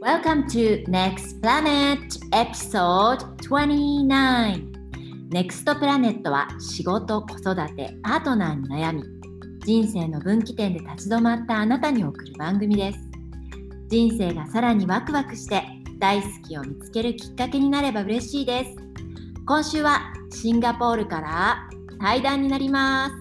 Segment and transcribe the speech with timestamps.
[0.00, 2.00] Welcome to Next Planet
[2.32, 4.72] Episode 29
[5.28, 9.02] Next Planet は仕事、子育て、パートナーに悩み
[9.66, 12.98] 人生の分岐点で立ち止まったあなたに送る番組です。
[13.88, 15.64] 人生がさらにワクワクして
[15.98, 18.76] 大好きを見つけるきっかけになれば嬉しいです。
[19.44, 21.68] 今週はシンガポールから
[22.00, 23.14] 対談になります。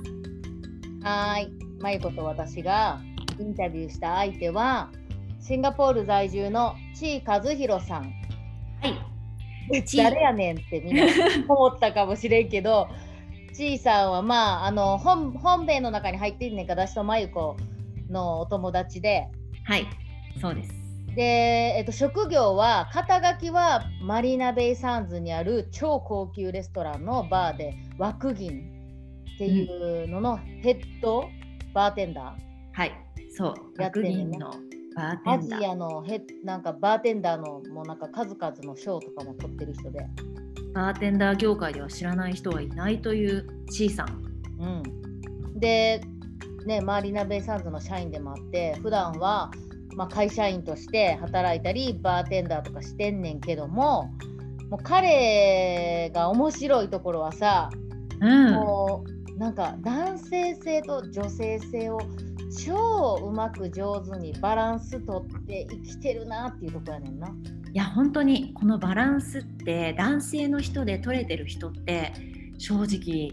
[1.03, 1.51] はい、
[1.81, 3.01] まゆこと私が
[3.37, 4.89] インタビューした相手は
[5.49, 8.03] シンガポール在住のちー和弘さん。
[8.03, 9.81] はい。
[9.97, 11.05] 誰やねんってみんな
[11.47, 12.87] 思ったかもしれんけど、
[13.55, 17.57] ちーさんはまああの本本編の中に入ってんねんか私とまゆこ
[18.11, 19.27] のお友達で。
[19.63, 19.87] はい。
[20.39, 20.71] そうです。
[21.15, 21.23] で、
[21.77, 28.69] えっと、職業は肩書きはマリーナベイサンズにある超高級レストランのバーで枠銀
[29.33, 31.27] っていうののヘッド
[31.73, 32.91] バーテンダー、はい。
[33.35, 33.55] そう。
[33.75, 34.68] 学やってんの
[34.99, 35.59] バーテアンダー。
[35.59, 40.05] ジアのヘッなんかバーテンダーのもうなんか数々の賞とかも取ってる人で、
[40.73, 44.25] バーテンダー業界では知らない人はいないというちーさん
[44.59, 44.65] う
[45.55, 46.01] ん、で、
[46.65, 49.51] ね、マリーナ・ベイ・サンズの社員でもあって普段は
[49.95, 54.11] まあ会社員として働いたりバーテンダーとかしてんねんけども
[54.69, 57.69] もう彼が面白いところはさ、
[58.19, 58.53] うん。
[58.53, 61.99] もうなんか男性性と女性性を
[62.49, 67.27] 超うまく上手にバランスとって生きてるなっていうところやねんな。
[67.27, 67.31] い
[67.77, 72.13] や本当にこのバランスって男性の人で取れてる人って
[72.57, 73.31] 正直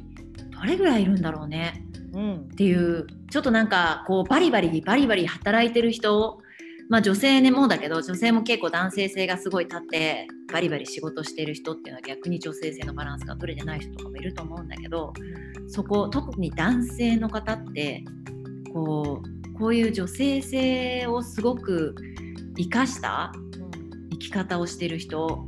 [0.51, 1.83] どれぐらいいるんだろうね。
[2.13, 2.35] うん。
[2.37, 6.41] っていうちょっとなんかこうバリバリバリバリ働いてる人。
[6.89, 15.13] まあ女性ねもだけど女性も結構男性性がすごい立ってバリバリ仕事してる人っていうのは逆に女性性のバランスが取れてない人とかもいると思うんだけど
[15.67, 18.05] そこ特に男性の方って
[18.73, 21.95] こうこういう女性性をすごく
[22.57, 23.33] 生かした
[24.13, 25.47] 生き方をしてる人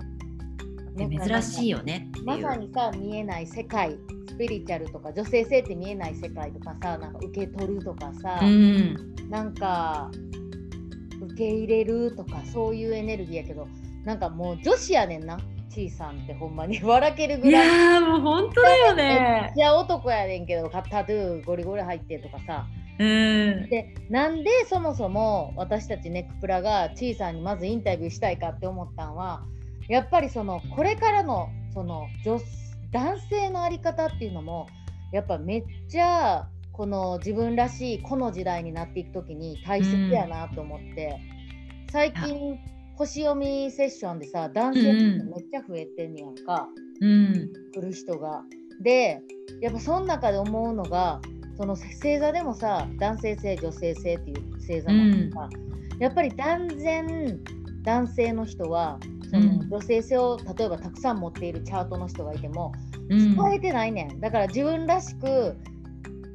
[0.96, 2.08] 珍しいよね。
[2.24, 3.98] まさにさ見えない世界
[4.28, 10.10] スピリチュアルとか女性性って見えない世界とかさなんか受け取るとかさ、うん、なんか
[11.20, 13.68] 受け入れるとかそういうエネルギーやけど
[14.04, 15.38] なんかもう女子やねんな
[15.68, 19.54] ちいさんってほんまに 笑けるいぐらいやーもう本当だよめねっ。
[19.56, 22.66] ちゃ男やねんけどタトゥーゴリゴリ入ってとかさ
[22.98, 29.44] うん、でなんでそもそも私たちネックプラがちいさんにまずインタビューしたいかって思ったんは
[29.88, 32.38] やっぱりそのこれからのその女
[32.90, 34.66] 男性の在り方っていうのも
[35.12, 41.18] やっぱめっちゃこの自分らしいこの時代になっていく時に大切やなと思って、
[41.90, 42.56] 最近
[42.96, 46.68] 星読みセッションでさ男性の人めっちゃ増えてんねやんか。
[47.00, 48.42] うん、来る人が。
[48.80, 49.20] で
[49.60, 51.20] やっぱその中で思うのが
[51.58, 55.48] その星座でもさ男性性女性性っていう星座なんか、
[55.98, 57.40] やっぱり断然
[57.82, 59.68] 男性の人はそのうん。
[59.68, 62.72] 女性性を例えばたくさん持っているチャートの人がいても
[63.10, 63.36] うん。
[63.36, 64.20] 伝えてないねん。
[64.20, 65.56] だから自分らしく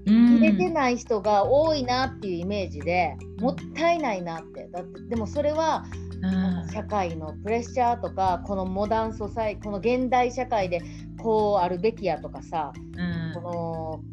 [0.05, 0.39] うん。
[0.39, 4.67] 入れてない人が多いなっていうイメージでもったいないなって。
[4.73, 5.85] だってでもそれは
[6.21, 10.81] うん社会のプレッシャーとかこのモダンソサイこの現代社会で
[11.21, 13.41] こうあるべきやとかさうん。
[13.41, 14.03] この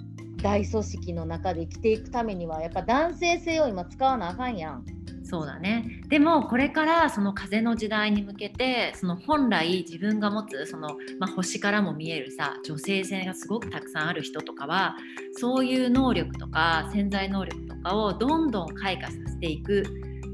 [0.43, 4.85] 大組織の中で生きていくためにはやっぱ男性性を今使わなあかんやん。
[5.31, 10.89] そうだねでもこれからその風の時代に向けてその本来自分が持つその、
[11.21, 14.97] まあ、星からも見えるさ女性性がすごくたくさんある人とかは
[15.39, 19.85] そういう能力とか潜在能力とかをどんどん開花させていく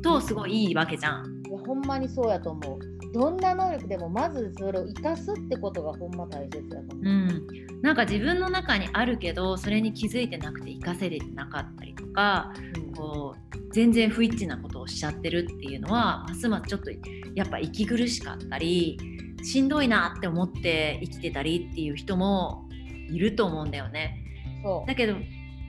[0.03, 1.43] とすごいいいわけじゃん。
[1.47, 2.79] いやほんまにそうやと思う。
[3.17, 6.99] どんな能力でもまずそれを生かすってことがほんま大切やと思う。
[7.03, 7.47] うん、
[7.81, 12.53] なんか自分の中にあるけどそれに気づいてなくて活かせれてなかったりとか
[12.95, 16.91] こう全然不一致なことをしちゃってるっていうのはますますちょっと
[17.35, 18.99] やっぱ息苦しかったり
[19.43, 22.69] しんどいなって思って生きてたりっていう人も
[23.11, 24.23] いると思うんだよね。
[24.63, 25.15] そうだけど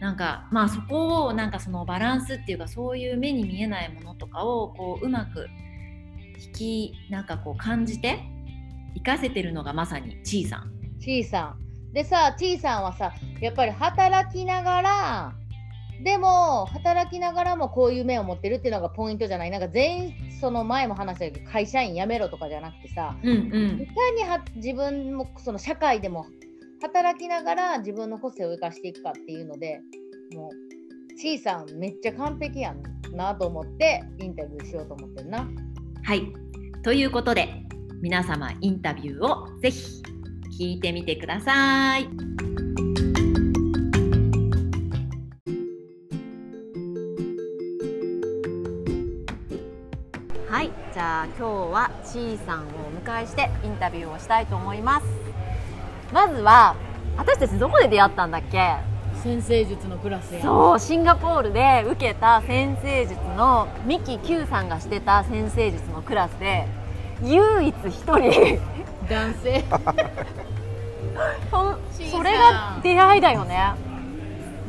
[0.01, 5.47] なんかまあそこをなんかそのバランスっていうかそういう目に見えないものとかをこううまく
[6.39, 8.19] 引きなんかこう感じて
[8.93, 10.71] 活かせてるのがまさにちいさん。
[10.99, 11.55] ちいさ
[11.91, 11.93] ん。
[11.93, 15.33] でさ、ちいさんはさ、やっぱり働きながら、
[16.03, 19.49] でも働きながらもこういう目を持ってるっていうのがポイントじゃない？
[19.49, 23.33] なんか全員その前も話したけど会社員辞めろとかじゃなくてさ、うんう
[23.77, 26.27] んいかには自分もその社会でも
[26.83, 29.81] 働きながら自分の個性を生かしていくかっていうので
[30.35, 32.83] もうちいさんめっちゃ完璧やん
[33.15, 35.47] なと思ってインタビューしようと思ってるな。
[36.07, 36.31] はい。
[36.83, 37.65] ということで、
[38.01, 40.01] 皆様インタビューをぜひ
[40.57, 42.07] 聞いてみてください。
[50.47, 50.71] はい。
[50.93, 55.05] じじゃあ今日はちーさんをお迎えしてインタビューをしたいと思います
[56.11, 56.75] まずは
[57.15, 58.77] 私たちどこで出会ったんだっけ？
[59.21, 66.65] 先生術のクラスやそうシンガポールで受けた先生術のミキ Q さんがしてた先生術のクラスで
[67.21, 68.59] 唯一一人
[69.09, 69.63] 男性。
[72.11, 73.73] それが出会いだよね。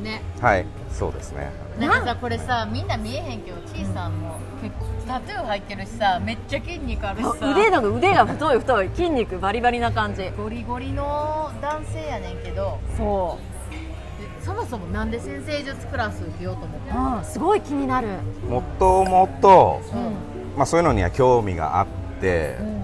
[0.03, 0.23] ね。
[0.41, 1.53] はいそうですね。
[1.79, 4.41] なんかさこれさみんな見えへんけどちいさんも
[5.07, 7.53] タトゥー入ってるしさめっちゃ筋肉あるしさ。
[7.53, 10.29] 腕の腕が太い太い筋肉バリバリな感じ。
[10.31, 12.81] ゴリゴリの男性やねんけど。
[12.97, 13.39] そ
[14.21, 18.09] でそもそもなんで先生術クラス受けようと思ってう、うん、すごい気になる。
[18.49, 20.28] もともと、うん
[20.59, 21.87] まあ、そういうのには興味があっ
[22.21, 22.79] て、うん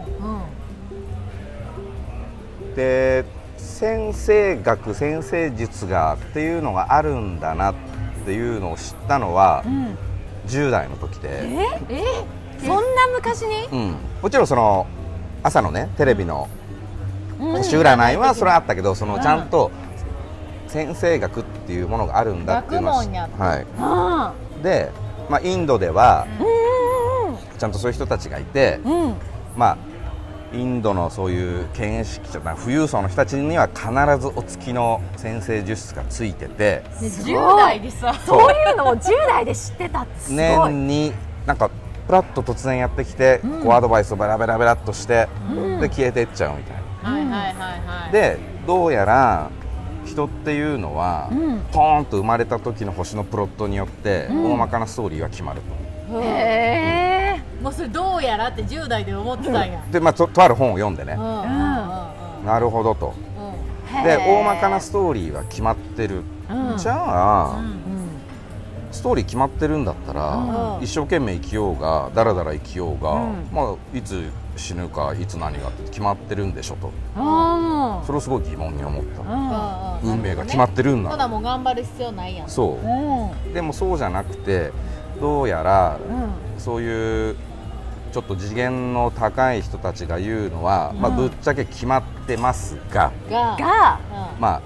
[2.77, 3.25] で
[3.57, 7.75] 先生学先生術がっていうのがあるんだなっ
[8.25, 9.97] ていうのを知ったのはうん。
[10.47, 11.57] 10代の時で、え？
[11.89, 12.05] え？
[12.59, 12.83] そんな
[13.15, 13.67] 昔に？
[13.73, 14.87] うん、もちろんその
[15.43, 16.49] 朝のねテレビの
[17.41, 17.53] うん。
[17.59, 19.23] 星占いはそれはあったけどそのうん。
[19.23, 19.71] ちゃんと
[20.69, 23.03] 先生学っていうものがあるんだっていうのはは
[23.61, 24.91] い、あで、
[25.31, 26.64] まあ、インドではーうん
[27.59, 29.15] ちゃんとそういう人たちがいて、うん。
[29.57, 29.77] まあ、
[30.53, 33.89] インドのそういう見識者まあ富裕層の人たちには必
[34.21, 37.35] ずお付きの先生術室がついててですごい。
[37.35, 38.15] 10代でさ。
[38.25, 38.53] そう。
[38.53, 41.13] いうのを10代で知ってたってすごい、年に
[41.47, 41.71] なんか
[42.07, 43.63] プラッと突然やってきて、うん。
[43.63, 45.81] こうアドバイスをベラベラベラっとして、うん。
[45.81, 47.11] で消えていっちゃうみたいな。
[47.11, 47.55] はいはいはい
[48.05, 48.13] はい。
[48.13, 49.51] でどうやら
[50.07, 51.61] 人っていうのは、うん。
[51.73, 54.53] ポーンと生まれた時の星のプロットによって、うん。
[54.53, 55.63] 大まかなストーリーが決まる
[56.09, 56.21] と。
[56.21, 56.27] へ
[57.01, 57.04] え
[57.65, 59.83] もうそれどうやらって10代で思ってたんや。
[59.91, 61.17] で、まあ、ととある本を読んでね。
[61.17, 63.15] なるほどと。
[64.05, 66.77] で大まかなストーリーは決まってる、うん。
[66.77, 67.81] じゃあ、うん
[68.93, 70.37] ストーリー決まってるんだったら、
[70.79, 70.85] うん。
[70.85, 73.49] 一生懸命生きようがだらだら生きようが、うん。
[73.51, 76.93] まあ、いつ死ぬかいつ何がって決まってるんでしょと。
[77.17, 80.11] あそれをすごい疑問に思った、あうん。
[80.11, 80.17] うん。
[80.19, 81.11] 運命が決まってるんだ。
[81.11, 82.49] ほなもう頑張る必要ないやん。
[82.49, 82.79] そ
[83.51, 83.55] う。
[83.55, 84.71] でもそうじゃなくて
[85.19, 86.61] どうやらうん。
[86.61, 87.37] そういう
[88.15, 91.01] ちょっと次元の高い人たちが言うのは、うん。
[91.01, 93.57] まあ、ぶっちゃけ決まってますが、が。
[93.59, 93.99] が。
[94.39, 94.61] まあ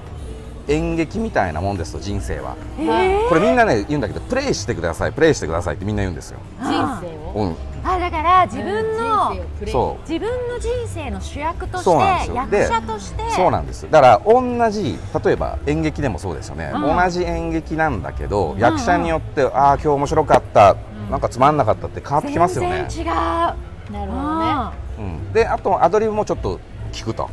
[0.68, 2.56] 演劇みたいなもんですと人生は。
[2.78, 6.68] へえこれみんなね言うんだけどプレイしてくださいプレイしてくださいってみんな言うんですよ、人
[7.00, 7.06] 生
[7.40, 7.44] を？
[7.46, 9.34] うん、あだから自分の
[9.66, 10.02] そう。
[10.06, 13.30] 自分の人生の主役として役者として。
[13.30, 13.90] そうなんです。
[13.90, 16.82] だから同じ例えば演劇でもそうですよね、うん。
[16.82, 18.58] 同じ演劇なんだけど、ん。
[18.58, 20.76] 役者によってああ今日面白かった、
[21.10, 22.86] なんかつまんなかったって変わってきますよね。
[22.88, 23.12] 全、然違う。
[23.12, 24.50] なるほどね。
[24.50, 26.60] あうん、であとアドリブもちょっと
[26.92, 27.28] 聞くと、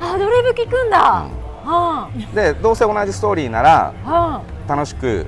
[0.00, 1.26] ーアドリブ聞くんだ。
[1.64, 5.26] はでどうせ同じストーリーなら楽しく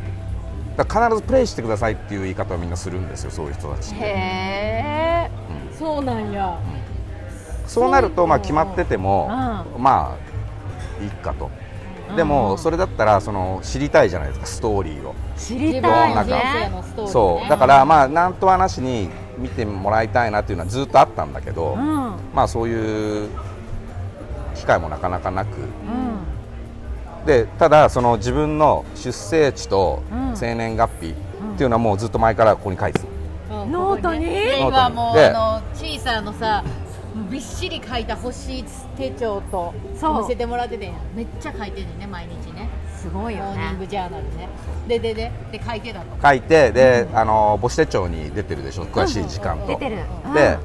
[0.78, 5.30] 必ずプレイしてくださいっていう言い方をみんなするんですよそういう人たちへえ。
[5.78, 6.58] そうなんや。
[7.66, 9.28] そうなるとまあ決まってても、
[9.76, 10.16] うま
[11.00, 11.50] あいいかと
[12.16, 15.14] でもそれだったらその知りたいじゃないですかストーリーを。
[15.36, 17.12] 知りたいの人ね生のストーリーね。
[17.12, 17.48] そう。
[17.48, 19.08] だからまあなんとはなしに
[19.38, 21.80] 見てもらいたいなっていうのはずっとあったんだけど、うん。
[21.80, 23.28] うんまあそういう
[24.54, 25.56] 機会もなかなかなく。
[27.26, 30.36] でただその自分の出生地とうん。
[30.36, 31.14] 生年月日っ
[31.56, 34.24] ていうのはもうずっと前からここに書いてた、うんノートに。
[34.24, 36.64] で今もうであの小さのさ
[37.30, 38.64] びっしり書いた星
[38.96, 42.68] 手帳と見せてもらっててめっちゃ書いてんねんね毎日ね。
[42.96, 44.48] すごいよモーニングねジャーナルね。
[44.86, 49.96] でででで書いてたと書いてで、あの母子手帳に出てるでしょ詳しい時間と、出てる
[50.34, 50.58] で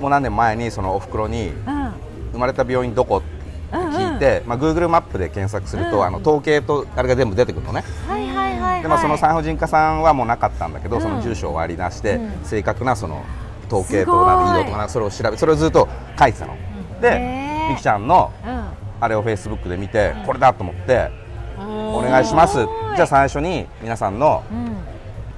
[0.00, 1.92] もう何年前にそのおふくろにうん
[2.32, 3.38] 生まれた病院どこって
[3.76, 13.24] 聞いて、まあ、Google マップで検索すると、うんあの統計とあれが全部出てくるのね、はいはいはいはいでまあ、その産婦人科さんはもうなかったんだけど、うんその住所を割り出して、うん正確なその
[13.68, 16.56] 統計とか医療とかなそれを調べそれをずっと書いてたの、
[17.00, 18.64] でみきちゃんのうん。
[19.00, 21.10] あれをフェイスブックで見て、これだと思って
[21.56, 22.54] お願いします。
[22.96, 24.76] じゃあ最初に皆さんのうん。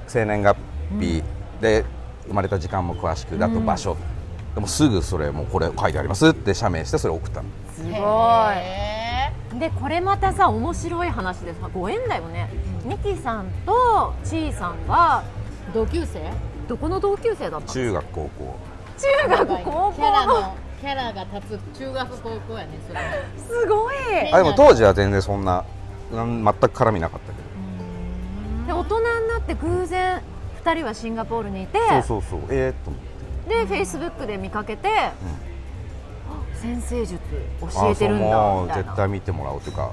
[0.07, 0.57] 生年月
[0.99, 1.23] 日
[1.61, 1.85] で
[2.27, 3.95] 生まれた時間も詳しくであと場所、
[4.55, 7.49] でもすぐそれもうこれ書いてありますって写メしてそれ送ったの。
[7.75, 7.93] すごい。
[8.57, 12.49] へでこれまたさ面白い話でさご縁だよね、
[12.83, 16.19] ミキさんとちーさんがー同級生
[16.71, 18.55] どこの同級生だったの中学高校。
[18.97, 23.01] 中学高キャラ校キャラが立つ中学高校やねそれ
[23.61, 23.95] すごい。
[24.31, 25.65] あでも当時は全然そんな
[26.13, 30.21] なん全く絡みなかったけで大人になって偶然
[30.63, 31.77] 2人はシンガポールにいて。
[31.77, 32.47] どそうそうそう。
[32.49, 32.89] えー、っと。
[32.91, 33.01] 思っ
[33.49, 35.11] てでフェイスブックで見かけて、あ
[36.53, 37.19] 先生術
[37.59, 39.91] 教えてるんだあそうもうみたいな絶対見てもらおうというか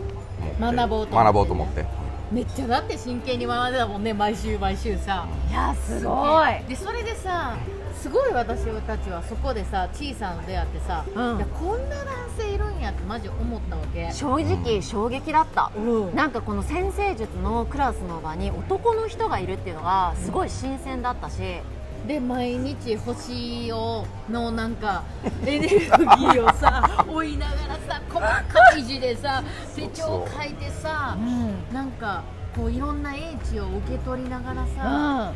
[0.60, 0.76] 思って。
[0.76, 1.24] 学ぼうと思って。
[1.24, 5.26] 学ぼうと思ってめっちゃだって真剣に学んでたもんね毎週毎週さ。
[5.48, 6.62] いやすごい。
[6.68, 7.56] でそれでさ
[7.96, 11.36] すごい私たちはそこでさちいさんと出会ってさ、うん。
[11.36, 12.06] いやこんな男
[12.38, 14.12] 性いるんやってマジ思ったわけ。
[14.12, 16.14] 正直衝撃だった、うん。
[16.14, 21.60] なんかこの先生術のクラスの場に男の人がいるっていうのがすごい新鮮だったし、
[22.08, 25.04] で毎日星をのなんか
[25.44, 29.42] エネルギーをさ 追いながらさ細かい字でさ
[29.76, 31.18] 手帳書いてさ
[31.70, 32.22] なんか
[32.56, 35.32] こういろんな英知を受け取りながらさ、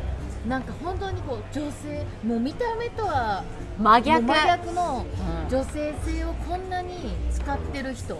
[0.47, 3.43] なんか本当にこう女性もう見た目とは
[3.79, 4.23] 真逆。
[4.73, 5.05] の
[5.49, 8.19] 女性性をこんなに使ってる人、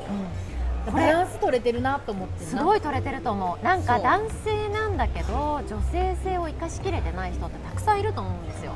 [0.92, 3.63] バランス取れてるなと思ってすごい取れてると思う。
[3.63, 8.74] なんか男性なんだけど女性性を生かしきれてない人ってたくさんいると思うんですよ。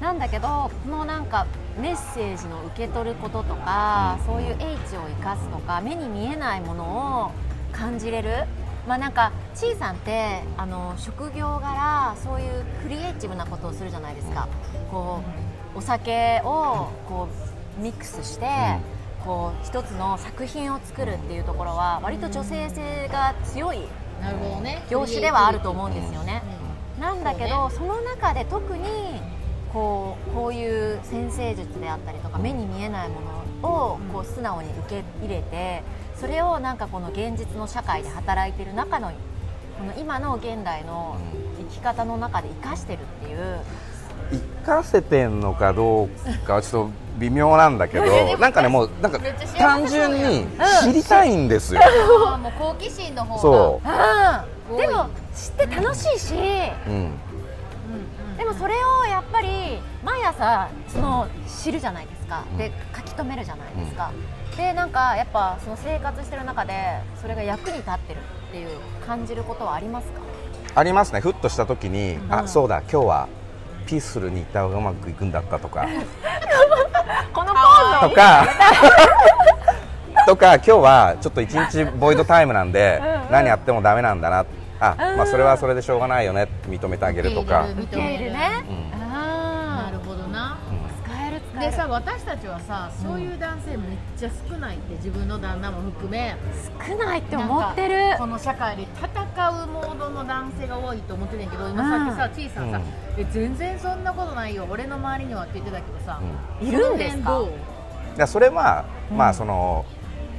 [0.00, 1.46] なんだけどこのなんか
[1.80, 6.84] メッセージの受け取ることとかそういう英知を生かすとか目に見えないもの
[7.24, 7.30] を
[7.72, 8.44] 感じれる。
[8.86, 14.46] まあなんかちいさんってあの職業柄そういうクリエイティブなことをするじゃないですか。
[14.92, 15.22] こ
[15.74, 17.28] うお酒をこ
[17.78, 18.46] うミックスして、
[19.26, 23.80] こう一つの作品を作るっていうところは割と女性性が強い
[24.22, 24.82] なるほどね。
[24.88, 26.42] 業種ではあると思うんですよね。
[26.96, 29.20] うなんだけどそ,、の中で特に
[29.72, 33.20] こうこういう先生術であったりとか目に見えないも
[33.62, 35.82] のをこう素直に受け入れて
[36.14, 39.10] それをなんかこの現実の社会で働いている中の
[39.78, 41.18] この今の現代の
[41.58, 43.60] 生き方の中で生かしてるっていう。
[44.30, 46.08] 生かせてんのかどう
[46.46, 48.04] かはちょっと微妙なんだけど
[48.38, 49.18] なんかねもうなんか
[49.56, 49.86] 単ん。
[49.86, 50.46] 純に
[50.82, 51.80] 知りたいんですよ、
[52.40, 52.52] もう。
[52.58, 53.80] 好奇心の方がそ
[54.70, 54.74] う。
[54.74, 54.76] ん。
[54.76, 56.72] でも知って楽しいし、で
[58.44, 64.10] もそれをやっぱり毎朝その知るじゃないですか、で書き留めるじゃないですか、
[64.56, 66.74] でなんかやっぱその生活してる中で
[67.20, 68.18] それが役に立ってる
[68.48, 68.70] っていう
[69.06, 70.20] 感じることはありますか？
[70.74, 71.20] ありますね。
[71.20, 72.26] ふっとした時に、ん。
[72.30, 73.28] あそうだ今日は
[73.86, 75.86] ピースフルに行った方がうまくいくんだったとか。
[77.32, 78.46] このポーズとか。
[80.26, 83.30] とか今日はちょっと一日ボイドタイムなんでうんうん。
[83.30, 84.44] 何やってもダメなんだな。
[84.80, 85.16] あ、うん。
[85.18, 88.95] まあ、それはそれでしょうがないよねって認めてあげるとか、受け入れるね、うん
[91.60, 96.36] でさ私たちはさそういう男性めっちゃ少ないって自分の旦那も含め
[96.86, 98.16] 少ないって思ってる。
[98.18, 103.20] この社会で戦うモードの男性が多いと思ってたんやけど今さっきさちいさんさ、うん。
[103.20, 104.66] え全然そんなことないよ。
[104.70, 106.20] 俺の周りにはって言ってたけどさ、
[106.60, 106.68] うん。
[106.68, 107.40] いるんですか？
[108.16, 109.84] いやそれは、まあその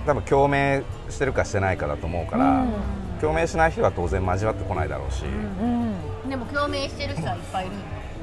[0.05, 2.73] 多分共鳴してるかしてないかだと思うから、うん。
[3.19, 7.69] 共鳴しない人は当然交わってこないだろうし、うんでも共鳴してる人はいっぱいい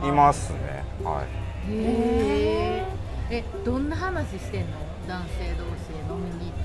[0.02, 2.85] るいますねはいへ
[3.30, 4.66] ええどんな話してんの？
[5.09, 6.64] 男性同士で飲みに行って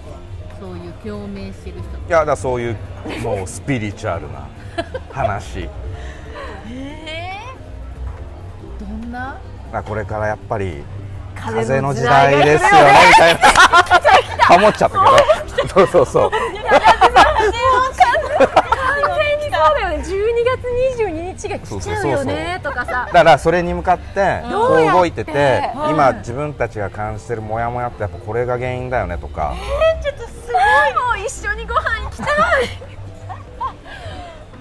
[0.60, 2.78] そういう共鳴してる人いやだそういう
[3.24, 4.48] もうスピリチュアルな
[5.12, 5.70] 話。
[6.72, 7.38] え
[8.80, 9.38] どんな？
[9.86, 10.84] これからやっぱり
[11.36, 13.40] 風風の時代代ですよね みたいな。
[14.46, 15.68] ハモっちゃったけど。
[15.74, 16.32] そうそうそう
[19.74, 19.98] だよね。
[19.98, 20.08] 12
[20.46, 20.62] 月
[21.00, 22.60] 22日が来ちゃうよね。
[22.64, 23.06] とかさ。
[23.08, 25.32] だからそれに向かってこう動いてて
[25.76, 25.92] はい。
[25.92, 29.54] 今自分たちが感じてるモヤモヤってやっぱこれが原因だよねとか。
[30.18, 31.18] すごい。
[31.18, 32.28] もう一緒にご飯行きたい。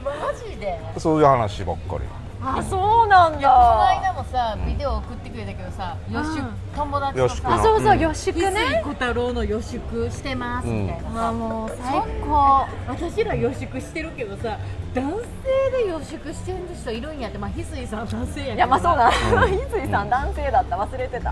[0.04, 2.04] マジでそういう話ばっかり
[2.40, 8.00] あそうなんいやこのだ間もさビデオ送ってくれたけどさ予祝うん友達とさあそうそううん。
[8.00, 8.60] 予祝翡ね。
[8.60, 11.08] 翠小太郎の予祝してますみたいな。
[11.08, 12.66] あさ、もう最高。
[12.86, 14.56] 私ら予祝してるけどさ
[14.94, 17.38] 男性で予祝してる人いるんやって。
[17.38, 19.08] まあ翡翠さん男性やけどいやまあそうだ。
[19.08, 19.12] うん。
[19.58, 20.76] 翡翠さん男性だった。
[20.76, 21.30] 忘れてた。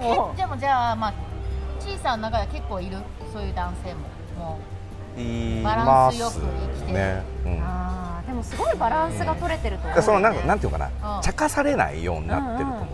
[0.00, 1.12] もえでもじゃあまあ
[1.78, 2.96] ちいさんの中で結構いる？
[3.32, 4.00] そういう男性も。
[4.42, 4.58] も
[5.16, 6.40] いバラますンスよく生
[6.76, 6.92] きてる。
[6.98, 7.22] ね、
[8.26, 9.96] でもすごいバランスが取れてると思う。
[9.96, 11.22] でそのなんねかなんていうのかうなん。
[11.22, 12.86] 茶化されないようになってると思う、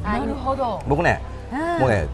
[0.00, 0.82] うなるほど。
[0.86, 1.58] 僕ねうん。
[1.80, 2.06] もうね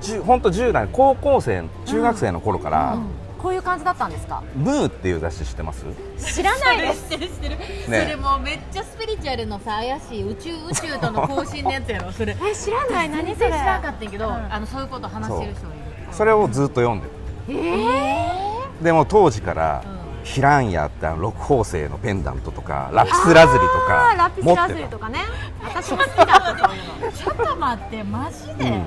[0.00, 3.06] じゅ本当10代高校生中学生の頃から、うん
[3.40, 4.42] こういう感じだったんですか？
[4.54, 5.86] ムーっていう雑誌知ってます？
[6.18, 7.08] 知らないです。
[7.08, 7.66] 知ってる知ってる、ね。
[7.86, 12.36] それもうめっちゃスピリチュアルのさ怪しい宇宙宇宙との交信のやつやろそれ。
[12.46, 13.08] え知らない？
[13.08, 13.48] 何全それ？
[13.48, 14.32] 然知らなかったんやけど、うん。
[14.34, 15.84] あのそういうこと話してる人もいる。
[16.12, 17.12] それをずっと読んでる。
[17.48, 20.00] えでも当時から、うん。
[20.22, 25.20] ヒランヤってあの六宝星のペンダントとかラピスラズリとあーラかピスラズリとかね。
[25.62, 27.12] 私も好きだったそういうの。
[27.12, 28.82] ちょっと待ってマジで、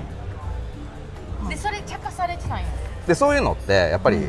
[1.49, 2.65] でそれ茶化されてたんや。
[3.07, 4.27] でそういうのってやっぱり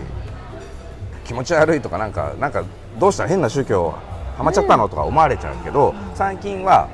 [1.27, 2.65] 気持ち悪いとかなんかなんか
[2.99, 3.95] どうしたら変な宗教
[4.39, 6.89] ハマっちゃったのとか思われちゃうけど、最近は、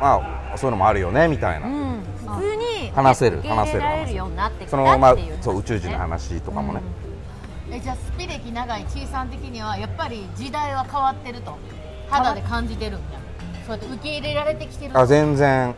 [0.00, 0.20] ま
[0.52, 2.02] あそういうのもあるよねみたいな、うん。
[2.26, 6.80] 普通に話せる話せるられるようになってそのまあそう宇宙人の話とかもね、
[7.72, 11.56] えじゃあスピ歴長いちいさん的にはやっぱり時代は変わってると。
[12.10, 13.20] 肌で感じてるんや
[13.66, 15.74] そうやって受け入れられてきてるあ全然、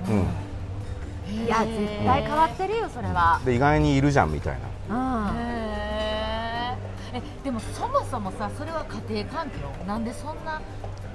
[1.29, 3.41] うん、いや絶対変わってるよそれは。
[3.45, 4.57] で意外にいるじゃんみたい
[4.89, 5.29] な。
[5.29, 5.37] うん。
[5.37, 7.19] へー。
[7.19, 9.57] えでもそもそもさそれは家庭環境
[9.87, 10.63] なんでそんな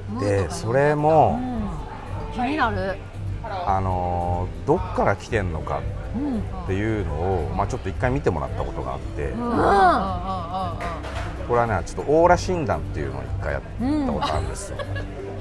[0.08, 1.40] ムードがでそれも、
[2.34, 2.96] 気になる。
[3.44, 5.97] あのーどっから来てんのかうん
[6.64, 9.42] っていうのを、まあ、ちょっと一回見てもらったことがあって、うん。
[9.42, 9.68] うんうんうんうん
[11.48, 14.78] これはねちょっとオーラ診断っていうのを一回やったことあるんですよ、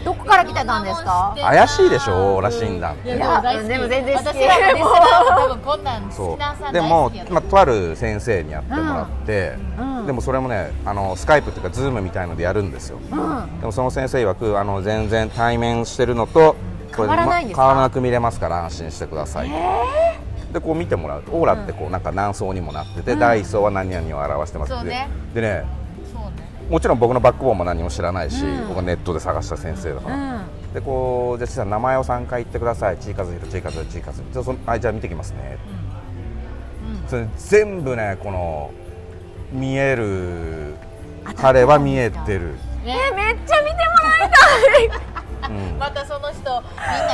[0.04, 1.35] どこから来てたんですか？
[1.37, 3.16] 怪しいでしょオーラ診断って。
[3.16, 5.40] いやでも全然好き私らのリスナーも。
[5.49, 10.06] 多分こんなん好そきなさうんで大もまあ、とある先生にやってもらって、うん。
[10.06, 13.59] でもそれもねあのスカイプっていうかズームみたいのでやるんですよ、うん。
[13.59, 16.54] でもその先生曰くあの全然対面してるのと
[16.95, 17.62] これ変わらないんですか？
[17.62, 19.50] ま変わらなく見れますから安心してください、
[20.56, 21.22] でこう見てもらう。
[21.22, 23.18] とオーラってこうなんか何層にもなってて、うん。
[23.18, 25.08] 第一層は何々を表してますそうね。
[25.34, 25.66] ででねね。
[26.70, 28.68] もちろん僕のバックボーンも何も知らないし、うん。
[28.68, 30.72] 僕はネットで探した先生だから、うん。
[30.72, 32.98] でこうじゃあちさん名前を3回言ってください。
[32.98, 35.58] ちいかずひろちいかずひろちいかずじゃあそのあじゃあ見てきますね、
[37.08, 38.70] それ全部ねこの
[39.52, 40.75] 見える
[41.36, 45.15] 彼は見えてる、ねえめっちゃ見てもらいうん
[45.78, 46.62] またその人みんな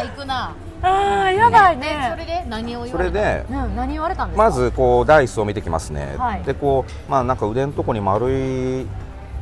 [0.00, 0.54] 行くな。
[0.84, 4.42] あーやばいでそれねで何を言そわれたれでうん何言われたんですか？
[4.42, 6.42] まずこうダイスを見てきますね、はい。
[6.42, 8.86] でこうまあなんか腕のとこに丸い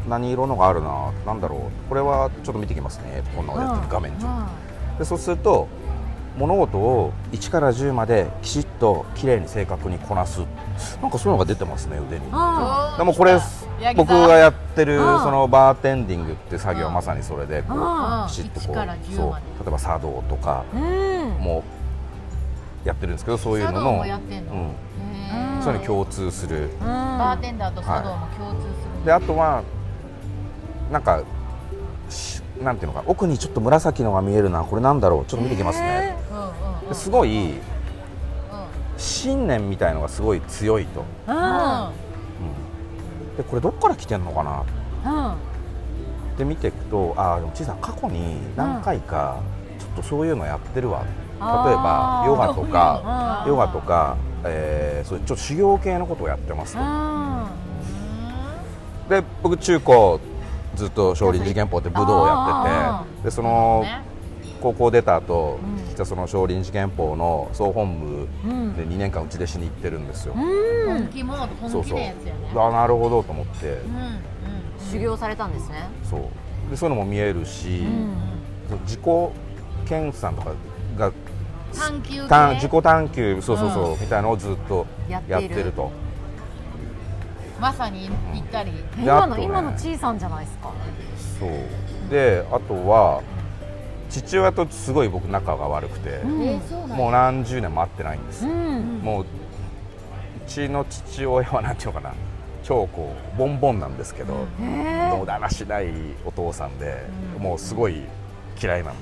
[0.07, 1.13] 何色のがあるな。
[1.27, 1.89] なんだろう。
[1.89, 3.23] これはちょっと見てきますね。
[3.35, 4.27] こんなのやってる画面上、
[4.99, 5.69] でそうすると
[6.37, 10.41] 物事を1から10まできちっと綺麗に正確にこなす。
[11.01, 12.27] なんかそういうのが出てますね腕に。
[12.33, 13.39] あでもこれ
[13.97, 20.81] 僕がやってるうんそのバーテンディングって作業はまさにそれでこうきちっとこ1からう10そう例えば茶道とかうん。
[21.41, 21.65] も
[22.85, 24.13] やってるんですけどそういうののそういう
[25.65, 26.71] のに共通する。
[26.81, 28.67] バーテンダーと茶道も共通す
[28.99, 29.05] る。
[29.05, 29.63] であとは
[30.91, 31.23] なんか
[32.09, 36.17] しなんていうのか奥にちょっと紫のが見えるなこれなんだろうちょっと見てきますね。
[36.93, 37.59] すごいうん。
[38.97, 41.05] 信念みたいのがすごい強いと、
[43.37, 44.65] でこれどっから来てんのかな？
[45.05, 45.33] うん。
[45.33, 45.37] っ
[46.37, 49.41] て見ていくとああでも小さん過去に何回か
[49.79, 53.51] ちょっとそういうのやってるわ、例えばヨガとかうん。
[53.51, 56.75] ヨガとか、えーそういうちょっと修行系のことをやってます。
[56.75, 56.81] と、
[59.09, 60.21] で僕中高
[60.77, 64.03] ずっと少林寺拳法って武道をやあっててでそのね
[64.61, 65.77] 高校出た後、うん。
[65.89, 68.75] 実はその少林寺拳法の総本部うん。
[68.77, 70.99] で2年間打ち弟子に行ってるんですよ、うん。
[70.99, 72.41] 本気モード本気そうそうのやつやね。
[72.55, 74.21] あなるほどと思って、うんうん
[74.91, 75.89] 修行されたんですね。
[76.03, 76.21] そう。
[76.71, 78.17] でそういうのも見えるし、うん
[78.85, 79.01] 自己
[79.87, 80.53] 研鑽とか
[80.97, 81.13] が
[81.73, 82.23] 探求
[82.55, 85.43] 自己探求そうそうそう、うみたいのをずっとやっている。
[85.43, 85.91] やってると。
[87.61, 88.73] まさに行ったり。
[88.99, 89.37] え今であとね。
[89.37, 90.73] の今のちいさんじゃないですか。
[91.39, 91.51] そう。
[92.11, 93.23] であとは
[94.11, 96.61] 父親とすごい僕仲が悪くて、うん。
[96.89, 98.45] もう何十年も会ってないんです。
[98.45, 99.01] よ、うん。
[99.03, 99.27] もうう
[100.47, 102.15] ちの父親はなんていうのかな
[102.63, 105.89] 超こうボンボンなんですけど、へもうだらしない
[106.25, 107.05] お父さんで、
[107.39, 108.03] もうすごい
[108.61, 108.97] 嫌いなの。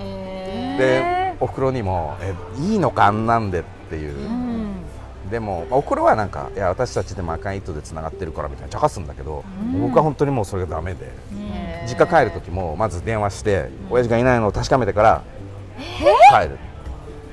[0.00, 4.74] へでお袋にも「えいいのかあんなんで」っていう、ーうん。
[5.30, 9.80] でも、まあお袋はなんか「いや私たちでも赤い糸でつながってるから」みたいな茶化すんだけど、うん。
[9.80, 15.24] 僕は本当にもうそれがダメで、え実家帰る時もまず電話して、親父がいないのを確かめてから
[16.30, 16.58] 帰る。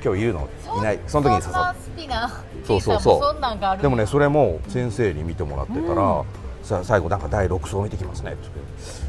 [0.04, 0.48] 今日いるの？
[0.78, 1.00] いない。
[1.06, 2.30] その時に誘っスピな
[2.64, 3.30] そうそうそ
[3.78, 3.82] う。
[3.82, 6.26] でもねそれも先生に見てもらってたら、うん。
[6.62, 8.48] さ最後なんか第6層見てきますねって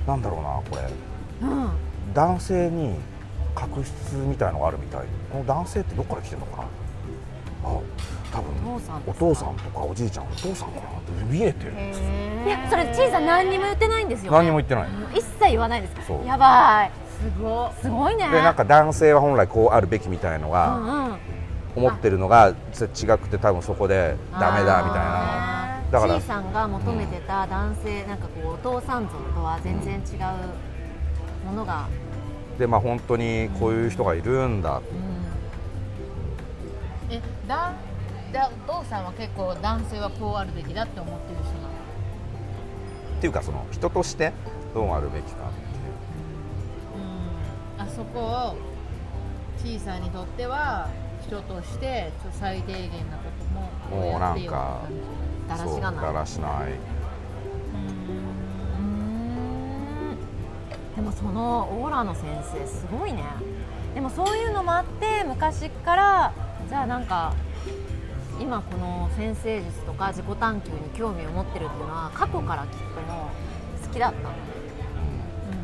[0.08, 0.76] なんだろうなこ
[1.42, 1.48] れ。
[1.48, 1.70] うん。
[2.14, 2.96] 男性に
[3.54, 5.02] 確執みたいのがあるみたい。
[5.32, 6.64] この男性ってどっから来てるのかな？
[7.70, 7.80] あ
[8.32, 12.48] 多分お父さんお父さんとかおじいちゃんお父さんかなって見えてるへー。
[12.48, 14.38] いやそれちいさん何にも言ってないんですよね。
[14.38, 14.88] 何にも言ってない。
[15.14, 16.26] 一切言わないですかそう。
[16.26, 16.92] やばい。
[17.20, 18.30] すごすごいね。
[18.30, 21.18] でなんか男性は本来こうあるべきみたいのうがんうん。
[21.76, 25.82] 思ってるのが違くて多分そこでダメだみたいな。
[25.92, 31.88] だからちいさんが求めてた男性なんかこうお父さん像とは全然違うものが、
[32.60, 34.82] でまあ本当にこういう人がいるんだ。
[37.10, 37.72] えだ
[38.32, 41.70] だお父さんは結構男性はこうあるべきだって思ってる人なの。
[43.18, 44.34] っていうかその人として
[44.74, 45.58] どうあるべきかって
[46.96, 47.82] う。
[47.82, 47.84] ん。
[47.84, 48.58] あそこを
[49.58, 50.90] 小さんにとっては
[51.26, 53.24] 人として最低限なこ
[53.90, 54.82] とももうなんか
[55.48, 56.06] だらしがない。
[56.06, 56.74] だらしない。
[58.78, 60.18] うん。
[60.96, 63.24] でもそのオーラの先生すごいね。
[63.96, 66.34] でもそういうのもあって昔から
[66.70, 67.34] じゃあなんか
[68.40, 73.30] 今この先生術とか自己探求に興味を持ってるっていうのは過去からきっとも
[73.84, 74.30] う好きだったの。
[74.30, 74.36] ね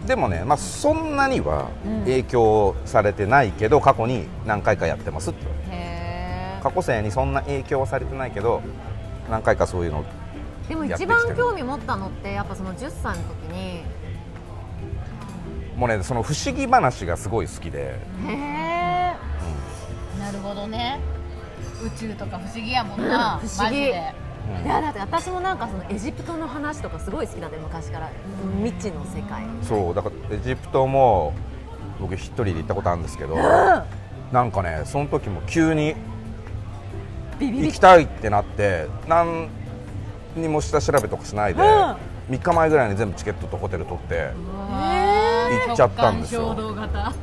[0.06, 2.00] でもね、まあ、そんなにはうん。
[2.02, 8.62] 影響されてないけど過去に何回かやってますってへ過去生にそんな影響はされてないけど
[9.30, 10.24] 何回かそういうのー
[10.68, 13.84] でも一番興味持ったのってやっぱその10歳の時に。
[15.78, 17.96] もうねその不思議話がすごい好きで、
[18.28, 19.16] へえ
[20.20, 21.00] なるほどね
[21.86, 23.58] 宇宙とか不思議やもんな不思議。
[23.58, 24.14] マジで。
[24.18, 28.12] うんいやだって私もなんかそのエジプトの話とかすごい好きだって昔から。
[28.62, 29.44] 未知の世界。
[29.62, 31.34] そうだからエジプトも
[32.02, 35.96] 僕一人で行ったことあるんですけど、なんかねその時も急に
[37.40, 37.68] ビビビ。
[37.68, 39.48] 行きたいってなって何
[40.36, 41.68] にも下調べとかしないで、うん。
[42.36, 44.32] 3日前ぐらいに全部チケットとホテル取って
[45.68, 46.54] 行っちゃったんですよ。
[46.54, 47.14] 直感衝動型。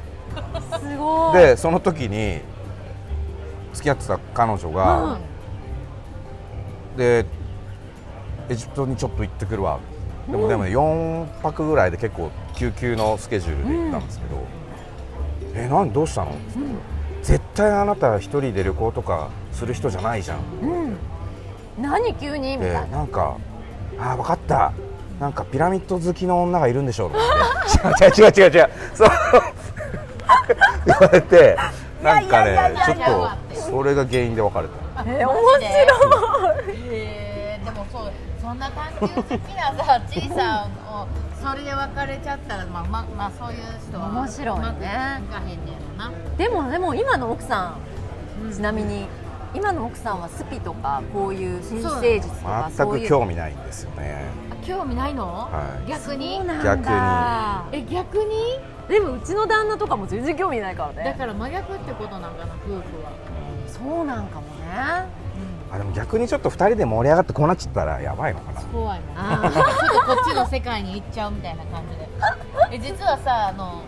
[0.78, 1.38] すごい。
[1.38, 2.40] でその時に
[3.72, 5.18] 付き合ってた彼女が、
[6.96, 7.24] で
[8.48, 9.78] エジプトにちょっと行ってくるわ。
[10.28, 14.36] でもでもね4泊ぐらいで結構救急のスケジュールで行ったんですけど
[15.54, 16.74] 「え何どうしたの?」って言って
[17.22, 20.96] 絶対あなた一人で旅行とかする人じゃないじゃん」うん。
[21.82, 22.56] 何急に？
[22.58, 22.98] みでたいな。
[22.98, 23.36] なんか
[23.98, 24.72] 「ああ分かった。
[25.18, 27.20] なんかピラミッド好きの女がいるんでしょ」とか
[28.00, 28.20] 言って。
[28.22, 28.70] 違う違う違う違う。
[28.94, 29.08] そう。
[30.86, 31.56] 言われて
[32.02, 33.28] なんかねちょっと
[33.60, 35.02] それが原因で別れた。
[35.04, 35.62] えー、面白
[36.72, 36.76] い。
[36.94, 41.06] へえでもそうそんな探求好きなさちいさんを
[41.40, 44.62] それで別れちゃったらまあまあまあそういう人は面白いね。
[44.62, 47.76] うまくいかへんねやろなでもでも今の奥さ
[48.48, 49.06] んちなみに
[49.54, 54.26] 今の奥さんはスピとかこういう新生術とか全く興味ないんですよね。
[54.50, 55.88] あ興味ないの、はい。
[55.88, 56.36] 逆に？
[56.36, 57.64] そうなんだ。
[57.72, 58.58] え逆に？
[58.88, 61.04] でもうちの旦那とかも全然興味ないからね。
[61.04, 63.12] だから真逆ってことなんかな夫婦は、
[63.82, 65.20] そうなんかもね。
[65.72, 68.60] あでも逆にちょっと2人で盛り上がってこうなっちゃったらやばいのかな。
[68.62, 69.50] 怖いもんあー。
[69.52, 72.08] ちょっとこっちの世界に行っちゃうみたいな感じで。
[72.72, 73.82] え実はさあの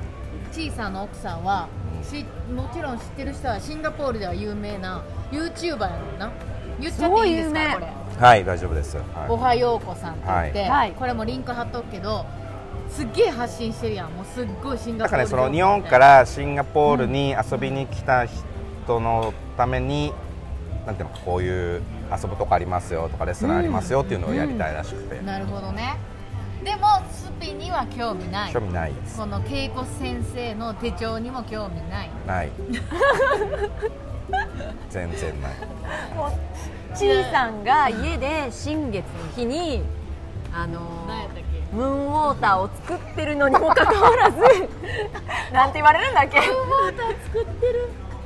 [0.53, 1.67] ちいさんの奥さんは
[2.03, 2.25] し
[2.55, 6.31] もちろん知ってる人はシンガポールでは有名な YouTuber やもんな。
[6.81, 7.67] 言っちゃっていいですすごい有名。
[7.67, 7.87] かこれ。
[8.21, 8.97] はい大丈夫です、
[9.29, 10.69] おはい、はようこさんって言って、はい。
[10.69, 10.93] はい。
[10.93, 12.25] これもリンク貼っとくけど
[12.89, 14.11] すっげえ発信してるやん。
[14.11, 20.13] もうすっごいシンガポールだからねその日本からシンガポールに遊びに来た人のために、
[20.87, 25.97] なんていうのこういう遊ぶとこありますよとかレストランありますよっていうのをやりたいらしくて、なるほどね。
[26.65, 28.53] でもスピには興味ない。
[28.53, 28.95] 興味ない。
[28.95, 32.11] ですこの恵子先生の手帳にも興味ない。
[32.27, 32.51] ない。
[34.91, 35.53] 全然ない。
[36.95, 39.83] ちいさんが家で新月の日に
[40.55, 41.37] あの何やったっ
[41.71, 41.77] け？
[41.77, 44.39] ムーンウォーターを作ってるのにもかかわらず
[45.53, 46.41] なんて言われるんだっけ？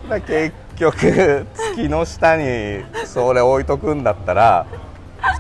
[0.09, 4.67] だ結局月の下にそれ置いとくんだったら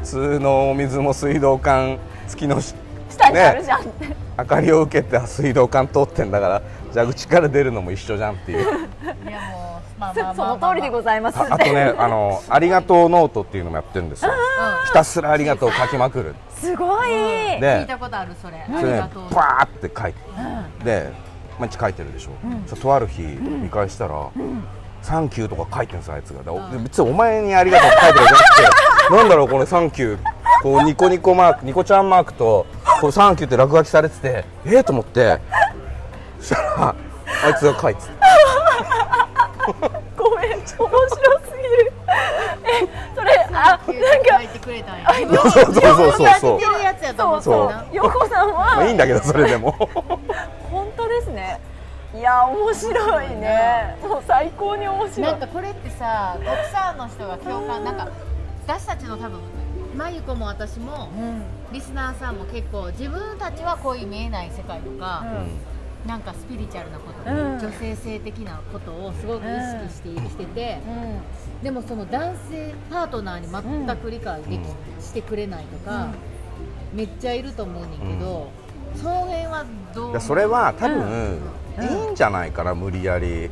[0.01, 2.77] 普通のお水も水道管月の下
[3.09, 3.81] 下にあるじゃん。
[3.81, 6.63] って、明かりを受けて水道管通ってんだから
[6.95, 8.61] 蛇口から出るのも一緒じゃんっていう。
[8.61, 11.39] いやもうまあまあまあ、まあ、その通りでございます。
[11.39, 14.33] ああとねあの「ありがとうノート」っていうのもやってるんですよ。
[14.87, 16.35] ひたすらありがとう書きまくる。
[16.51, 18.59] すごい、聞いたことあるそれ。
[18.59, 19.31] あそれねありがとう。
[19.31, 20.19] パーって書いて
[20.85, 21.13] で
[21.59, 22.31] 毎日書いてるでしょ、
[22.67, 24.15] ちょとある日見返したら
[25.07, 26.43] 「サンキュー」とか書いてるんですよあいつが。
[26.83, 28.57] 別にお前にありがとうって書いてるじゃなく
[29.09, 30.19] て なんだろうこれ「サンキュー」
[30.63, 32.67] こうニコニコマークニコちゃんマークと
[33.01, 35.39] 「こうサンキュー」って落書きされててえー、と思って。
[36.41, 36.95] そしたら
[37.45, 38.09] あいつが書いてた。
[40.17, 40.79] ごめん面白す
[41.57, 41.93] ぎる。
[42.65, 43.89] えそれあなんか
[44.39, 45.41] 書いてくれたんや。
[45.41, 46.29] そうそうそうそう。
[46.41, 47.87] そう似てるやつやと思そうそう。
[47.93, 49.73] 陽子さんまあいいはんだけどそれでも。
[50.71, 51.61] 本当ですね
[52.17, 53.97] いや面白いね。
[54.03, 55.31] もう最高に面白い。
[55.31, 58.09] なんかこれってさたくさんの人が共感なんか
[58.67, 59.39] 私たちの多分
[59.95, 61.09] まゆこも私も
[61.73, 65.25] リスナーさんも結構自分たちはこういう見えない世界とか、
[66.07, 67.59] なんかスピリチュアルなこと、うん。
[67.59, 69.49] 女性性的なことをすごく意
[69.89, 71.65] 識して生きてて、うん。
[71.65, 76.09] でもその男性パートナーに全く理解でき、うしてくれないとか、
[76.93, 78.51] めっちゃいると思うねんけど、
[78.97, 80.11] その辺はどう？
[80.11, 81.39] いやそれは多分、うん
[81.83, 83.51] いいんじゃないかな無理やり。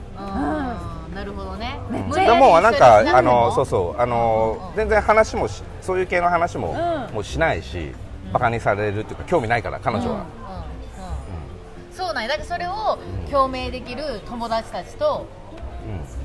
[1.15, 7.15] なるほどね、めっちゃ無理やりでもなんかあのそうそうあの、全然話もしそういう系の話も、うん。
[7.15, 7.93] もうしないし
[8.33, 10.19] バカにされるっていうか興味ないから彼女は、うん。
[10.19, 10.25] うんうん
[11.93, 12.29] そうなんや。
[12.29, 12.99] だからそれを
[13.31, 15.27] 共鳴できる友達たちと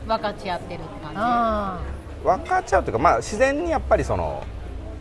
[0.08, 1.80] 分かち合ってるって感あ
[2.24, 4.44] 分かっちゃうっていうかまあ自然にやっぱりその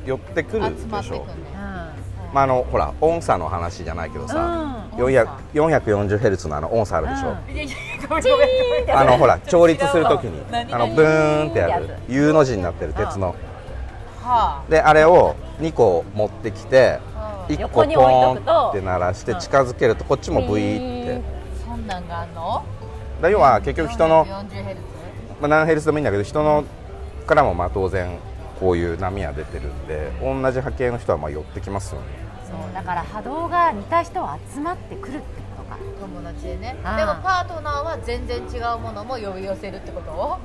[0.04, 0.98] 寄ってくるでしょ。
[0.98, 1.47] ってくんね
[2.32, 4.36] まああのほら音差の話じゃないけどさ、
[4.92, 5.04] うん。
[5.04, 8.96] 400 440Hz のあの音差あるでしょ、うん。
[8.96, 13.34] あのほら調律するときに何あのブーンってやるや U の字になってる鉄の。
[14.22, 21.22] はであれを2個持ってきてあ1個ポーンってと鳴らして近づけるとこっちもブイーって。
[21.64, 22.62] そんなんがあんの？
[23.22, 24.82] だ要は結局人の、40ヘルツ？
[25.40, 26.64] まあ、何ヘルツでもいいんだけど人の
[27.26, 28.18] からもまあ当然
[28.60, 32.06] こういう波は出てるんで同じ波形の人はまあ寄ってきますよね。
[32.48, 35.20] そうだから波動が似た人は集まってくるって
[35.56, 35.76] ことか。
[36.00, 36.76] 友達でね。
[36.96, 40.38] でもパートナーは全然違うものも呼び寄せるってこと？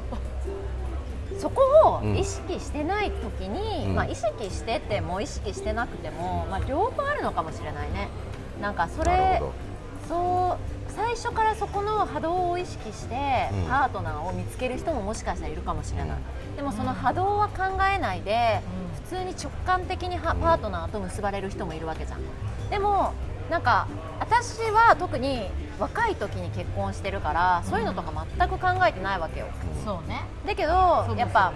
[1.39, 2.15] そこをうん。
[2.17, 3.95] 意識してない時に、うん。
[3.95, 8.09] まあ、意識してても意識してなくても、まあ、両方あるのかもしれないね。
[8.61, 9.41] なんかそれ
[10.07, 13.67] そう最初からそこの波動を意識してうん。
[13.67, 16.17] パートナーを見つける人ももしかしたらいるかもしれない、
[16.55, 17.63] でもその波動は考
[17.93, 18.61] えないで、
[19.09, 22.19] 普通に直感的にはパートナーと結ばれる人もいるわけじゃん。
[22.69, 23.13] でも
[23.49, 23.87] なんか
[24.19, 29.47] 私は特に若い時に結婚してるからそういうのとか全く考えてないわけよ。
[29.83, 30.21] そうね。
[30.45, 30.71] だけど
[31.17, 31.51] やっぱ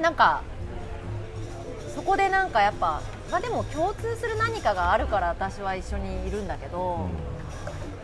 [0.00, 0.42] なんか
[1.94, 7.08] そこでなんかやっぱまあでも共通する何かがあるから私は一緒にいるんだけど、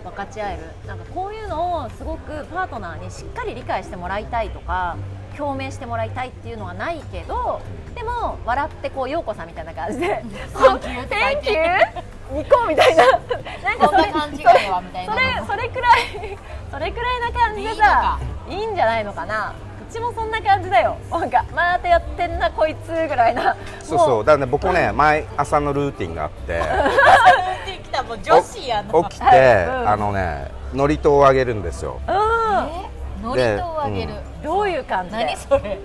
[0.03, 0.63] 分かち合える。
[0.87, 4.97] なんかこういうのをすごくパートナーにしっかり理解してもらいたいとか
[5.39, 7.63] 共鳴してもらいたいっていうのはないけど
[7.95, 11.51] でも笑ってこう陽子さんみたいな感じで「サンキューって書い「て。
[11.51, 13.07] Thank you」ニコみたいな。
[13.07, 15.15] なんかそれ感じがやわみたいな。
[15.15, 16.39] それそれくらい
[16.71, 19.55] それくらいな感じでさいいんじゃないのかな。
[19.89, 20.97] うちもそんな感じだよ。
[21.11, 23.57] なんかまたやってんなこいつぐらいな。
[23.81, 24.09] そうそう。
[24.19, 26.61] もだからね僕ね 毎朝のルーティンがあって。
[27.83, 29.05] 来たもう女子やな。
[29.05, 29.89] 起きて、うん。
[29.89, 31.99] あのね祝詞をあげるんですよ。
[32.07, 35.79] うんえノリとをあげる、どういう感じで何それ。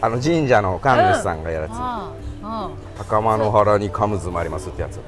[0.00, 1.72] あの神社の神主さんがやるやつ、
[2.98, 5.00] 高間の原にカムズもありますってやつ。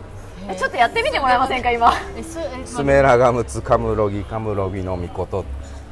[0.49, 1.93] えちょっとやってみてもらえませんか今？
[2.65, 5.45] スメラガムツカムロギカムロギの御事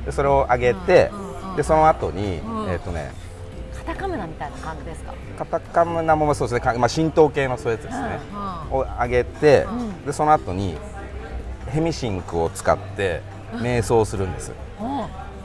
[0.07, 1.57] でそれをあげて、うんうんうん。
[1.57, 2.71] でその後に、うん。
[2.71, 3.13] えっ、とね
[3.77, 5.13] カタカムナみたいな感じですか？
[5.39, 8.19] カタカムナもそうですね、かまあ、神道系のそういうやつですね、
[8.71, 10.07] うをあげて、ん。
[10.07, 10.79] でその後に
[11.69, 13.21] ヘミシンクを使って
[13.53, 14.53] 瞑想するんです、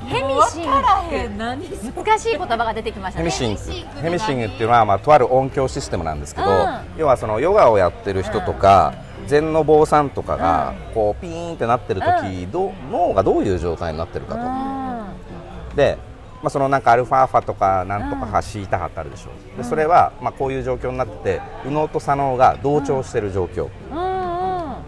[0.06, 3.30] ヘミシン分からへん何ク難しい言葉が出てきましたね。
[3.30, 3.86] ヘミシン。
[3.86, 6.80] クヘミシンクっていうのは、まあ、とある音響システムなんですけど、うん。
[6.98, 8.94] 要はそのヨガをやってる人とか、
[9.28, 15.98] 禅の坊さんとかが、こうピーンってなってる時、どう脳がどういう状態になってるかと、で、
[16.42, 19.58] まあ、そのなんかアルファーファとかなんとか派シータ派ってあるでしょ。
[19.58, 23.98] でそれは、まあ、こういう状況になってて右脳と左脳が同調してる状況、うん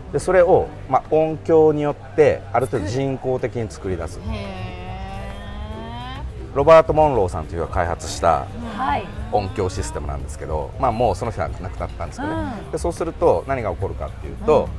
[0.06, 0.12] うん。
[0.12, 4.20] でそれを、まあ、音響によってある程度人工的に作り出す。
[4.20, 4.24] へ
[6.56, 8.46] ロバート・モンローさんという人が開発した
[8.78, 9.06] はい。
[9.32, 12.72] 音響システムなんですけど、まあ、もうその人は亡くなったんですけどね、うん。
[12.72, 14.70] でそうすると何が起こるかっていうと、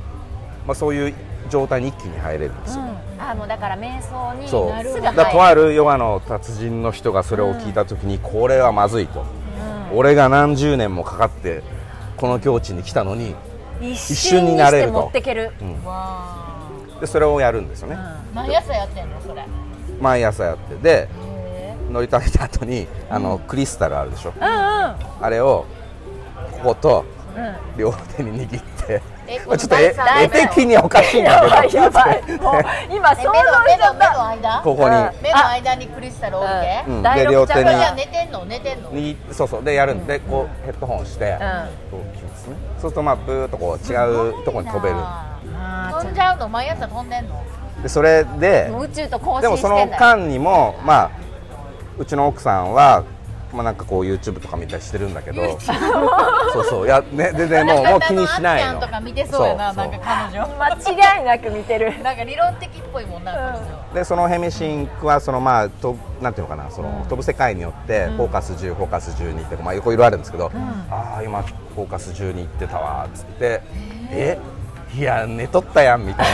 [0.65, 1.13] まあ、そういう
[1.49, 2.83] 状態に一気に入れるんですよ、
[3.19, 5.01] あもうだから瞑想にそう。
[5.01, 9.25] だとあるヨガの達人の人がそれを聞いた時に、これはまずいと、
[9.93, 11.61] 俺が何十年もかかって
[12.17, 13.35] この境地に来たのに、
[13.81, 15.11] 一瞬になれると。
[16.99, 19.41] でそれをやるんですよね、ー毎朝やってんのそれ。
[19.41, 19.45] へ
[20.01, 20.75] 毎朝やって。
[20.75, 21.24] でえ
[21.95, 24.33] 乗りたげた後にあの、クリスタルあるでしょ？
[24.35, 24.49] うんうん。
[24.51, 25.65] あれを
[26.51, 27.05] ここと
[27.35, 27.77] うん。
[27.77, 29.93] 両手に握って、えまあちょっと絵
[30.29, 34.61] 的にはおかしいんだけど今想像え目のしちゃっ目の目のた間？
[34.61, 34.95] ここに。
[34.95, 35.11] うん。
[35.23, 37.01] 目の間にクリスタル置いて、うん。
[37.01, 37.63] 第で両手に。
[37.63, 38.45] 寝てんの？
[38.45, 38.91] 寝てんの？
[39.31, 39.63] そうそう。
[39.63, 41.37] でやるんでこうヘッドホンして、
[41.91, 42.55] こうきますね。
[42.79, 44.95] そうするとまあブーっとこう違うところに飛べる。
[45.91, 46.49] 飛んじゃうの？
[46.49, 47.41] 毎朝飛んでんの？
[47.83, 50.15] でそれでもう宇宙と交でもその信してんだよ。
[50.15, 51.11] 間にもまあ
[51.97, 53.03] うちの奥さんは
[53.53, 55.57] まあなんかこう YouTube とか見たりしてるんだけど。
[56.51, 56.85] そうそう。
[56.85, 58.69] いやね全然もうもう気にしないの。
[58.71, 59.99] あんちゃんとか見てそうやなんか
[60.31, 70.51] 彼女間違いなく見てるなんか理論的っぽいもんな、彼女でそのヘミシンクはそのまあとなんていうのかなその、飛ぶ世界によってフォーカス10フォーカス12ってまあ横いろいろあるんですけど、
[70.89, 73.61] ああ今フォーカス12行ってたわっつって
[74.11, 74.37] え
[74.93, 76.25] いや寝とったやんみたい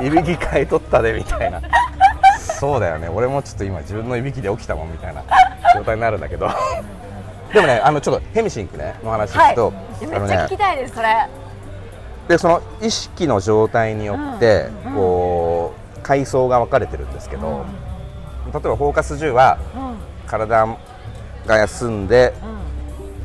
[0.00, 1.60] ないびきかいとったでみたいな
[2.58, 3.08] そうだよね。
[3.08, 5.22] 俺もちょっと今自分のいびきで起きたもんみたいな
[5.74, 6.48] 状態になるんだけど。
[7.52, 11.28] でもねあのちょっとヘミシンクねの話はい聞くと、あのねめっちゃ聞きたいですそれ。
[12.28, 17.64] でその意識の状態によって、うんこう階層が分かれてるんですけど、
[18.52, 19.96] 例えばフォーカス10はうん。
[20.26, 20.66] 体
[21.46, 22.34] が休んで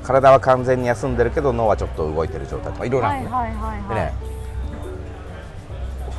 [0.04, 3.90] 体は完全に休んでるけど脳はちょっと動いてる状態とかいろいろあるんですね、はいはいはい。
[3.90, 4.14] でね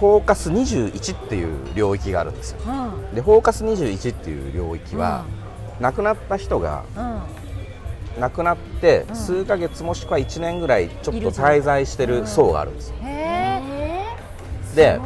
[0.02, 2.58] フォーカス21っていう領域があるんですよ。
[2.66, 3.14] うん。
[3.14, 5.24] でフォーカス21っていう領域は、
[5.80, 8.20] 亡くなった人がうん。
[8.20, 9.14] 亡くなってうん。
[9.14, 12.96] 数ヶ月もしくは1年ぐらいちょっと滞在してる層があるんですよ、
[14.74, 14.98] で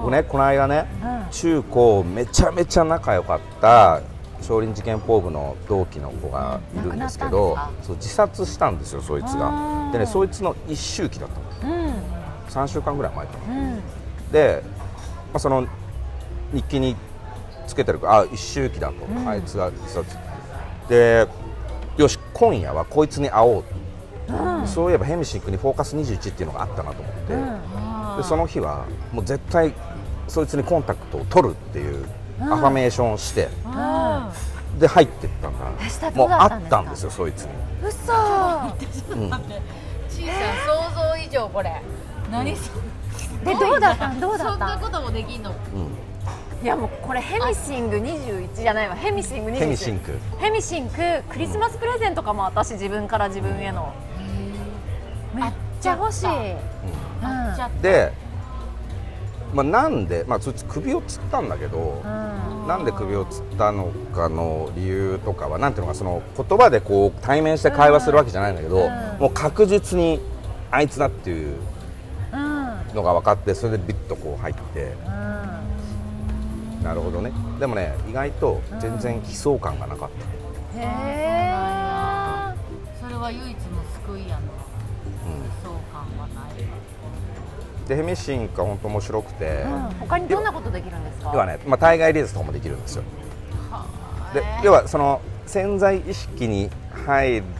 [0.00, 1.30] 僕ねこの間ねうん。
[1.30, 4.00] 中高めちゃめちゃ仲良かった
[4.40, 9.90] 少林寺拳法部の同期の子がいるんですけどそう自殺したんですよそいつが。
[9.92, 11.28] でねそいつの一周期だっ
[11.60, 11.74] たの。
[11.74, 12.23] うん
[12.54, 13.54] 3週間ぐらい前かな。
[13.54, 13.82] うん。
[14.30, 14.70] で、ま
[15.34, 15.66] あ、その
[16.52, 16.94] 日記に
[17.66, 19.28] つけてるからあ一周期だと、うん。
[19.28, 20.16] あいつが自殺
[20.88, 21.26] で
[21.96, 23.64] よし今夜はこいつに会おう
[24.28, 24.68] と、うん。
[24.68, 28.16] そういえばヘミシンクにフォーカス21っていうのがあったなと思って、うん。
[28.18, 29.74] でその日はもう絶対
[30.28, 32.06] そいつにコンタクトを取るっていう
[32.40, 33.68] アファメーションをして、う
[34.76, 34.78] ん。
[34.78, 35.64] で入ってったんだ。
[36.14, 37.50] もうあったんですよそいつに、
[37.82, 38.12] 嘘。
[39.12, 39.30] うん。
[40.08, 41.82] ちいさん想像以上これ
[42.30, 42.56] 何？
[42.56, 42.70] そ
[43.44, 44.10] でどうだった？
[44.10, 44.66] んどうだそんった？
[44.66, 45.52] なんこともできんの？
[46.62, 48.94] いやもうこれヘミシンク21じゃないわ。
[48.94, 50.18] ヘミシンク21ヘミシンク。
[50.38, 50.96] ヘミシンク
[51.28, 53.92] クリスマスプレゼントかも私自分から自分への。
[55.34, 56.34] めっちゃ欲しい、うん。
[57.22, 58.12] あっちゃっで、
[59.52, 62.34] まあ、なんで、まあ、そいつ首をつったんだけど、うん
[62.66, 70.18] なんで首をつったのかの理由とかはなんていうのかその言葉でこう対面して会話するわけじゃないんだけど、うんもう確実に
[70.70, 71.56] あいつだっていううん
[72.94, 74.94] のが分かってそれでビッとこう入って。
[76.82, 77.32] なるほどね。
[77.58, 80.10] でもね意外と全然悲壮感がなかっ
[80.74, 81.54] た、へえ
[83.00, 84.40] それは唯一の救いやなう
[85.64, 86.52] そう感はない。
[87.84, 89.64] ん、でヘミシンクは本当面白くて、
[89.98, 91.30] 他にどんなことできるんですか？
[91.32, 93.04] 要はね、まあ、対外リリースとかもできるんですよ。
[94.34, 96.68] で要はその潜在意識に
[97.06, 97.54] 入って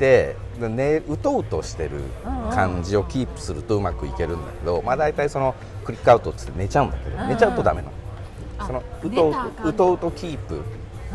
[0.00, 0.34] で、
[0.68, 2.00] ね、うとうとしてる
[2.50, 7.28] 感じをキープするとうまくいけるんだけど、まあ、大体そのクリックアウトっつって寝ちゃうんだけど、うん。
[7.28, 7.92] 寝ちゃうとダメなの。
[8.58, 10.62] あそのうとうとうとうとキープ、うん。
[10.62, 10.66] ト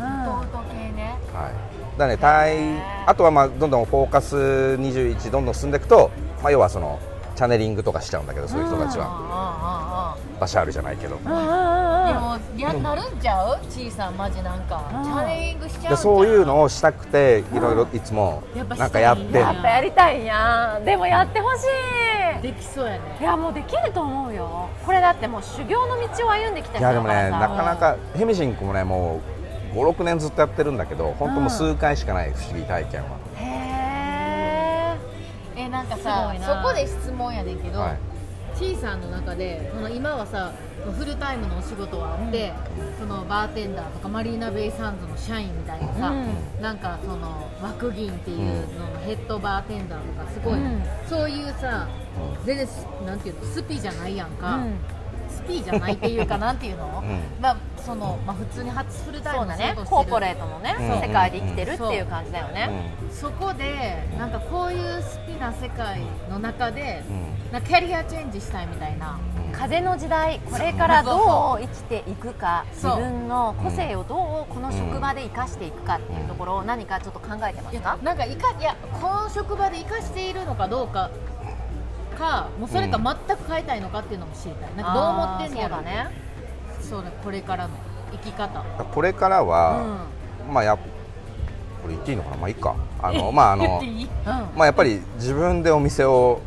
[0.02, 2.58] ート系ねはい、だね対
[3.06, 6.10] あとはまあどんどんフォーカス21どんどん進んでいくと、
[6.42, 6.98] まあ、要はその
[7.36, 9.06] チャネリングとかしちゃうんだけどそういう人たちは。
[9.08, 11.16] あバシャールじゃないけど。
[11.16, 11.30] でも
[12.56, 13.58] やなるんちゃう？
[13.70, 14.90] ちいさんマジなんか。
[14.92, 15.04] うん。
[15.04, 20.80] チャネリングしちゃうそういうのをしたくていろいろいつもやっぱなんかやってるやっぱやりたいんや。
[20.84, 21.62] でもやってほし
[22.40, 22.42] い。
[22.42, 23.00] できそうやね。
[23.20, 24.68] いやもうできると思うよ。
[24.84, 29.20] これだってもう修行の道を歩んできた人いやでもねなかなかヘミシンクもねも
[29.74, 33.10] う56年ずっとやってるんだけど本当もう数回しかない不思議体験は、へ
[35.66, 36.62] えなんかすさごいな。
[36.62, 37.98] そこで質問やねんけど、はい。
[38.56, 40.50] ちーさんの中でその今はさ
[40.98, 42.52] フルタイムのお仕事はあって、
[42.98, 46.62] そのバーテンダーとかマリーナベイサンズの社員みたいなさ、うん。
[46.62, 48.38] なんかその枠銀っていう
[48.78, 50.82] ののヘッドバーテンダーとかすごい、うん。
[51.08, 51.88] そういうさ
[52.44, 54.60] 全然スなんていうのスピじゃないやんえ、か、
[55.36, 57.20] スピじゃないっていうかなんていうの、うん。
[57.40, 59.74] まあそのまあ普通に初フルタイムのね。
[59.84, 61.00] コーポレートのね、うん。
[61.00, 67.02] 世界で生きてるっていう感じだよね、そこでなんかこういうスピな世界の中で
[67.52, 69.18] なんかキャリアチェンジしたいみたいな。
[69.52, 77.96] 風の時代これからどう生きていくか自分の個性をどうこの職場で生かしていくかっていうところを何かちょっと考えてますか？
[78.02, 81.10] なんかいかいやこの職場で生かしているのかどうか
[82.18, 84.74] かもうそれか全く変えたいのかっていうのも知りたい。
[84.76, 86.10] なんかどう思ってんねやろそうだね
[86.80, 87.74] そうだこれからの
[88.12, 88.60] 生き方。
[88.84, 90.06] これからうは、
[90.48, 90.52] ん。
[90.52, 90.82] まあやこ
[91.88, 92.36] れ言っていいのかな？
[92.36, 92.74] まあいいか。
[93.02, 94.08] あの まああのいい？
[94.24, 96.40] まあやっぱり自分でお店を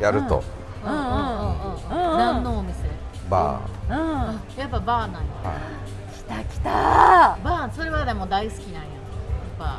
[0.00, 0.42] やると、
[0.84, 0.92] うん。
[0.92, 2.84] うんうんうん何のお店？
[3.30, 3.94] バうん。
[3.94, 5.28] あやっぱバーなんや。
[5.44, 5.58] ー、はい。
[6.14, 6.70] 来た来た。
[7.44, 8.80] バーそれはでも大好きなんや。
[8.80, 8.88] やっ
[9.58, 9.78] ぱ。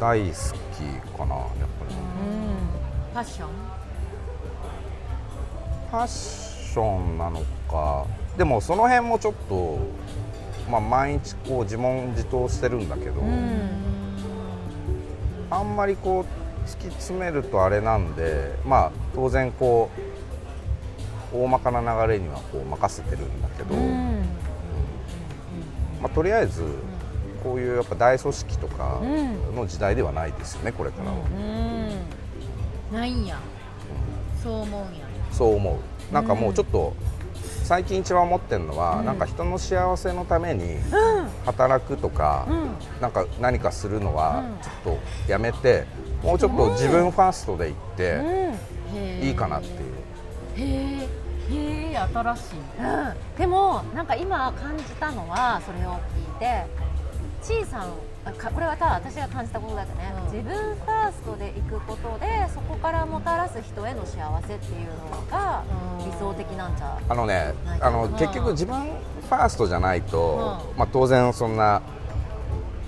[0.00, 1.94] 大好きかなやっぱり、
[3.12, 3.48] ファッション？
[5.90, 6.06] ファッ
[6.72, 8.04] ションなのか。
[8.36, 9.78] でもその辺もちょっと、
[10.70, 13.70] まあ、毎日こう自問自答してるんだけど、うん。
[15.50, 19.90] あんまりこう突き詰めるとあれなんでまあ当然こ
[21.32, 24.24] う大まかな流れにはこう任せてるんだけど、うん。
[26.02, 26.64] まあ、とりあえず
[27.42, 31.16] こういうやっぱ大組織とかうんの時代ではないですよねこれからは、
[32.90, 32.94] うん。
[32.94, 33.38] ないんや。
[34.42, 35.07] そう思うんや
[35.38, 35.78] そう思
[36.10, 36.12] う。
[36.12, 36.94] なんかもうちょっと
[37.62, 39.06] 最近一番思ってるのは、うん。
[39.06, 40.78] なんか人の幸せのために
[41.46, 42.70] 働くとか、うん。
[43.00, 44.58] なんか何かするのはうん。
[44.60, 44.96] ちょっ
[45.26, 45.84] とやめて、
[46.22, 48.20] もうちょっと自分ファーストで行って
[49.22, 51.08] いいかなっていう、へ
[51.52, 52.56] え新しい。
[52.80, 53.38] うん。
[53.38, 55.98] でもなんか今感じたのはそれを聞い
[56.40, 56.66] て
[57.42, 57.86] ちいさんあ
[58.34, 60.32] かこれはただ私が感じたことだけどね、うん。
[60.32, 65.64] 自分ファーストで行くことでそこからもたらす人への幸せっていうのが
[65.98, 66.04] うん。
[66.04, 71.82] 理想的なんじゃあのねあのうん結局自分ファーストじゃないと、うまあ、当然そんな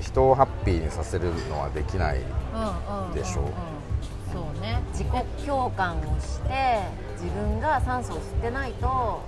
[0.01, 3.45] 人をハッピーにさせるのはできないうんうんでしょう。
[4.33, 4.81] そうね。
[4.93, 5.09] 自己
[5.47, 6.81] 共感をして
[7.21, 9.23] 自分が酸素を吸ってないと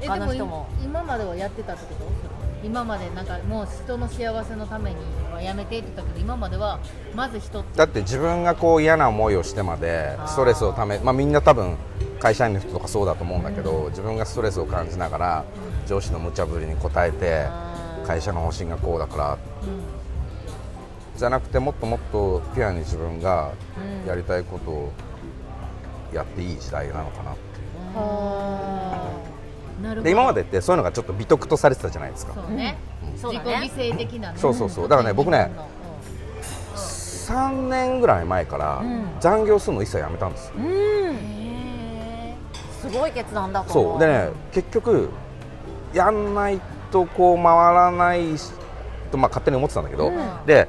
[0.00, 0.68] え他の人も。
[0.78, 2.37] で今まではやってたってこと？
[2.62, 4.96] 今までなんかもう人の幸せのために
[5.32, 6.80] はやめてって言ったけど今までは
[7.14, 11.76] まず人だって自分がこう嫌な思いをしてまでストレスをためまあみんな多分
[12.18, 15.44] 会社員の人とかそうだと思うんだけど、自分がストレスを感じながら
[15.86, 17.46] 上司の無茶ぶりに応えて
[18.04, 19.38] 会社の方針がこうだから
[21.16, 23.52] じゃなくてもっともっとピュアに自分が
[24.06, 24.92] やりたいことを
[26.12, 27.40] やっていい時代なのかなって
[27.94, 28.37] なるほど
[30.02, 32.34] で今までってそういうのがちょっと美徳とされてたじゃないですか。
[32.34, 32.76] そうね、
[33.16, 34.38] そう自己犠牲的なね。
[34.38, 34.88] そうそうそう。
[34.88, 35.50] だからね僕ね
[36.74, 39.16] 自3年ぐらい前からん。
[39.20, 40.52] 残業するの一切やめたんです
[42.80, 43.98] すごい決断だそう。
[44.00, 45.10] でね結局
[45.92, 46.60] やんない
[46.90, 48.20] とこう回らない
[49.10, 50.16] と、まあ、勝手に思ってたんだけど、うん。
[50.46, 50.68] で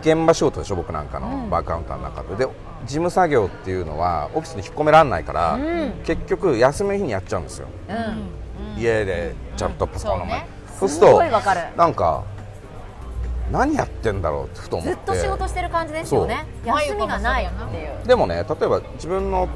[0.00, 1.24] 現場仕事でしょ僕なんかうん。
[1.44, 2.46] のバーカウンターの中で。
[2.46, 2.48] で
[2.84, 5.92] 事務作業っていうのはオフィスに引っ込められないから、うん。
[6.04, 7.96] 結局休みの日にやっちゃうんですよ、うん。
[7.96, 8.80] うん。
[8.80, 11.60] 家でちゃんとパソコンの前、うんすそうするとごいわかる。
[11.76, 12.24] なんか
[13.50, 14.94] 何やってんだろうってふと思って。
[14.94, 16.44] ずっと仕事してる感じですよね。
[16.64, 18.06] 休みがないっていう。
[18.06, 19.48] でもね例えば自分の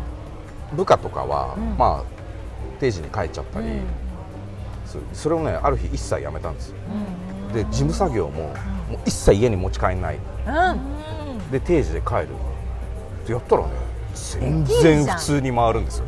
[0.75, 1.77] 部下とかは、うん。
[1.77, 3.87] まあ定時に帰っちゃったり、うん。
[4.87, 6.77] そそれをねある日一切やめたんですよ。
[7.49, 7.53] うん。
[7.53, 8.53] で事務作業も,、も
[8.93, 10.19] う一切家に持ち帰んない。
[10.47, 11.51] うん。
[11.51, 12.29] で定時で帰る
[13.29, 13.69] でやったらね
[14.15, 16.07] 全然普通に回るんですよ。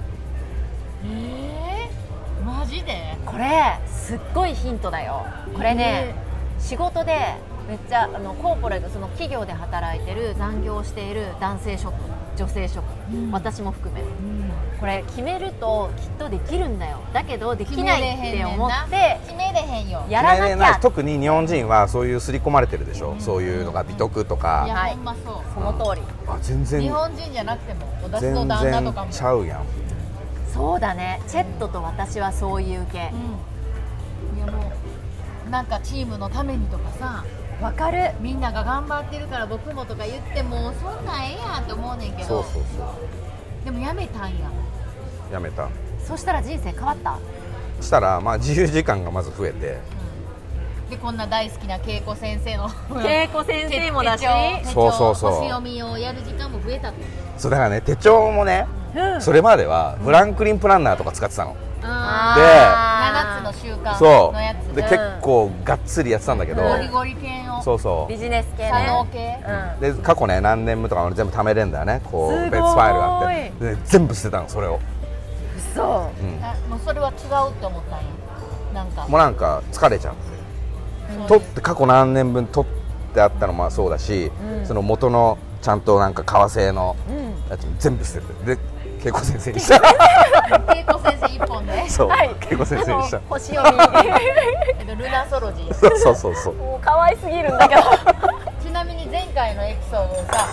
[1.04, 3.16] えー、マジで？
[3.26, 5.26] これすっごいヒントだよ。
[5.54, 6.14] これね、
[6.58, 7.36] 仕事で
[7.68, 11.92] めっちゃあのコーポレートその企業で働いてる残業している男性職
[12.41, 13.30] 女性職、うん。
[13.30, 14.51] 私も含めうん。
[14.80, 17.01] これ決めるときっとできるんだよ。
[17.12, 20.07] だけどできないって思って決めれへんよ。
[20.09, 20.72] やらな決めれない。
[20.72, 25.34] きゃ特に日本人はそういう刷り込まれてるでしょ、そういうのが美徳といや、かはいほんまそう。
[25.55, 26.03] その通り。
[26.26, 26.80] あ全然。
[26.80, 29.12] 日本人じゃなくても私全の旦那とか然も。
[29.12, 29.64] ちゃうやん
[30.55, 31.20] そうだね。
[31.28, 33.12] チェットと私はそういう系。
[34.32, 34.38] うん。
[34.38, 34.72] いやも
[35.47, 37.24] うなんかチームのためにとかさ
[37.61, 38.12] わかる。
[38.20, 42.28] みんなが頑張ってるから僕もとか言ってもそんなんええやんって思うねんけど。
[42.28, 44.48] そうそうそでもやめたんや。
[45.30, 45.68] うやめた。
[46.06, 47.18] そしたら人生変わった？
[47.80, 49.78] したらまあ自由時間がまず増えて。
[50.90, 52.68] でこんな大好きな恵子先生の
[53.06, 54.24] 恵子先生もだし。
[54.64, 55.30] そうそうそう。
[55.32, 57.04] 星読みをやる時間も増えたって
[57.38, 59.20] そうだからね手帳もねうん。
[59.20, 64.74] それまではフランクリンプランナーとか使ってたの、あー7つの習慣そのやつう。
[64.74, 64.89] でうん。
[64.89, 67.62] 結構がっつりやってたんだけど、ゴリゴリ系の。
[67.62, 69.07] そうそビジネス系ね。
[69.81, 69.93] 系。
[69.93, 72.01] で過去ね何年分とか俺全部貯めれんだよね。
[72.05, 72.51] こうすごい。
[72.51, 73.74] 別ファイルがあって。
[73.74, 74.78] で全部捨てたのそれを、
[75.57, 75.83] 嘘。
[75.83, 78.05] うん、あもうそれは違うって思ったんや。
[78.74, 79.07] なんか。
[79.09, 80.14] もうなんか疲れちゃう。
[81.16, 84.66] そう取って過去何年分取ってあったのもそうだし、うん。
[84.66, 87.51] その元のちゃんとなんか革製のうん。
[87.51, 88.55] やつも全部捨てて。
[88.57, 88.61] で
[89.03, 89.76] 恵子先生にした。
[90.74, 91.88] 恵子先生一本で。
[91.88, 92.30] そうはい。
[92.51, 93.20] 恵子先生にした。
[93.28, 93.82] 星読み。
[94.78, 95.74] えっとルナソロジー。
[95.74, 96.55] そうそうそうそう。
[96.55, 97.82] もう可愛すぎるんだけど。
[98.62, 100.46] ちなみに前回のエピソードでさ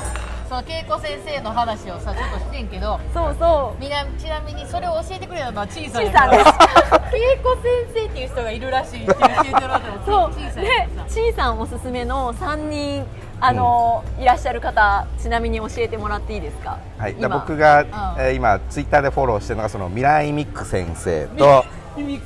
[0.50, 6.44] その恵子先生の話をさちょっとしてんけどそうそみなちなみにそれを教えてくれたのはちいさんちいさんです
[7.14, 10.34] 恵子先生っていう人がいるらしいって教えてもらってもそう。
[10.34, 11.08] ちいさんでやから。
[11.08, 13.06] さちいさんおすすめの3人
[13.40, 16.80] あの、いらっしゃる方ちなみに教えてもらっていいですか？
[16.98, 17.88] はい、僕が、ん。
[18.20, 21.66] えー今ツイッターでフォローしてるのがその未来ミック先生と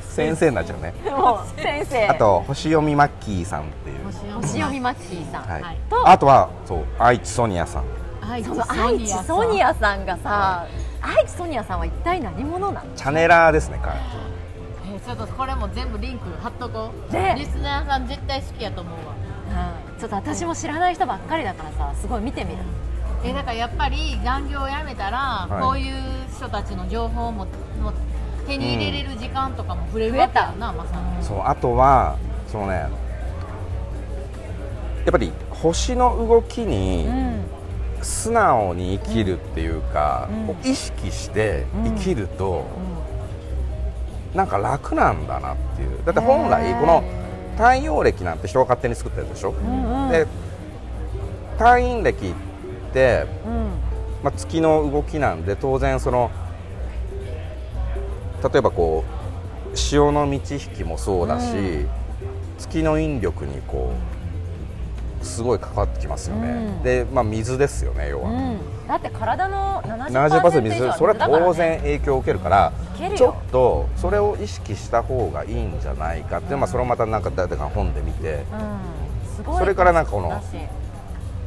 [0.10, 0.50] 先生。
[0.50, 0.94] になっちゃうね。
[1.10, 2.08] もう先生。
[2.08, 4.06] あと星読みマッキーさんっていう、
[4.42, 4.80] 星読み。
[4.80, 5.62] マッキーさん、はい。
[5.62, 5.78] はい。
[5.90, 7.84] とあとはそう愛知ソニアさん。
[8.22, 10.06] 愛知ソニアさん。
[10.06, 10.66] がさ
[11.02, 13.96] 愛知ソニアさんは一体何者なのチャネラーですね彼
[14.94, 17.36] えーちょっとこれも全部リンク貼っとこう、ね。
[17.38, 19.14] リスナーさん絶対好きやと思うわ。
[19.50, 22.58] うんちょっと私も知らない人ばっかりだからさすごい見てみる。
[23.24, 25.62] えだからやっぱり残業をやめたら、はい。
[25.62, 25.94] こういう
[26.36, 27.46] 人たちの情報も
[27.80, 27.94] も
[28.48, 31.24] 手に入れれる時間とかも増えるわけやな、まさに。
[31.24, 32.90] そうあとはそのねや
[35.10, 37.44] っぱり星の動きにん。
[38.02, 40.48] 素直に生きるっていうか、うん。
[40.48, 42.66] こう意識して生きると、
[44.34, 46.04] なんか楽なんだなっていう。
[46.04, 47.04] だって本来この
[47.58, 50.10] 太陽暦なんて人が勝手に作ったやつでしょ、うんうん。
[50.12, 50.28] で
[51.54, 52.34] 太陰暦っ
[52.94, 53.72] て、うん。
[54.24, 56.32] まあ、月の動きなんで当然その
[58.44, 59.04] 例えばこ
[59.74, 61.90] う潮の満ち引きもそうだし、うん。
[62.58, 64.11] 月の引力にこう
[65.24, 66.84] すごい関わってきますよね、うん。
[66.84, 68.88] で、まあ、水ですよね要は、うん。
[68.88, 72.74] だって体の70% 70%水それは当然影響を受けるから
[73.16, 78.46] ちょっとそれを意識した方がいいんじゃないかって、まあ、それをまたなんか誰かが本で見て。
[79.58, 80.40] それからなんかこの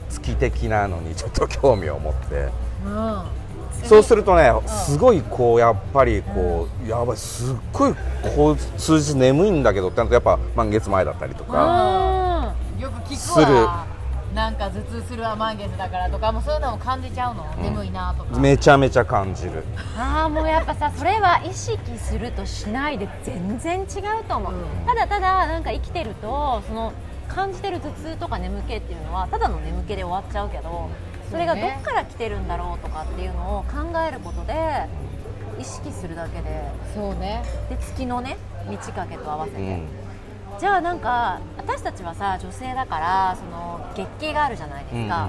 [0.08, 2.48] 月的なのにちょっと興味を持って。
[2.86, 3.43] うん
[3.84, 7.94] そうするとねすごいこうやっぱりこうやばいすっごい
[8.36, 13.86] こう数日眠いんだけどってなるとやっぱ満月前だったりとかよく聞くわ。
[14.34, 18.36] なんか頭痛するわ満月だからとかもうそういうのも感じちゃうの、眠いなとか。
[18.40, 19.62] めちゃめちゃ感じる。
[19.96, 24.86] ああもうやっぱさそれは意識するとしないで全然違うと思う、うん。
[24.86, 26.92] ただただなんか生きてるとその
[27.28, 30.90] 感じてる頭痛とか眠気っていうのはただの眠気で終わっちゃうけど
[31.34, 34.86] それがどっから来てるんだろうとかっていうのを考えることで
[35.58, 36.62] 意識するだけで。
[36.94, 37.42] そうね。
[37.68, 38.36] で月のね
[38.68, 39.88] 満ち欠けと合わせて、うん。
[40.60, 45.28] じゃあなんか私たちはさ女性だからその月経があるじゃないですか、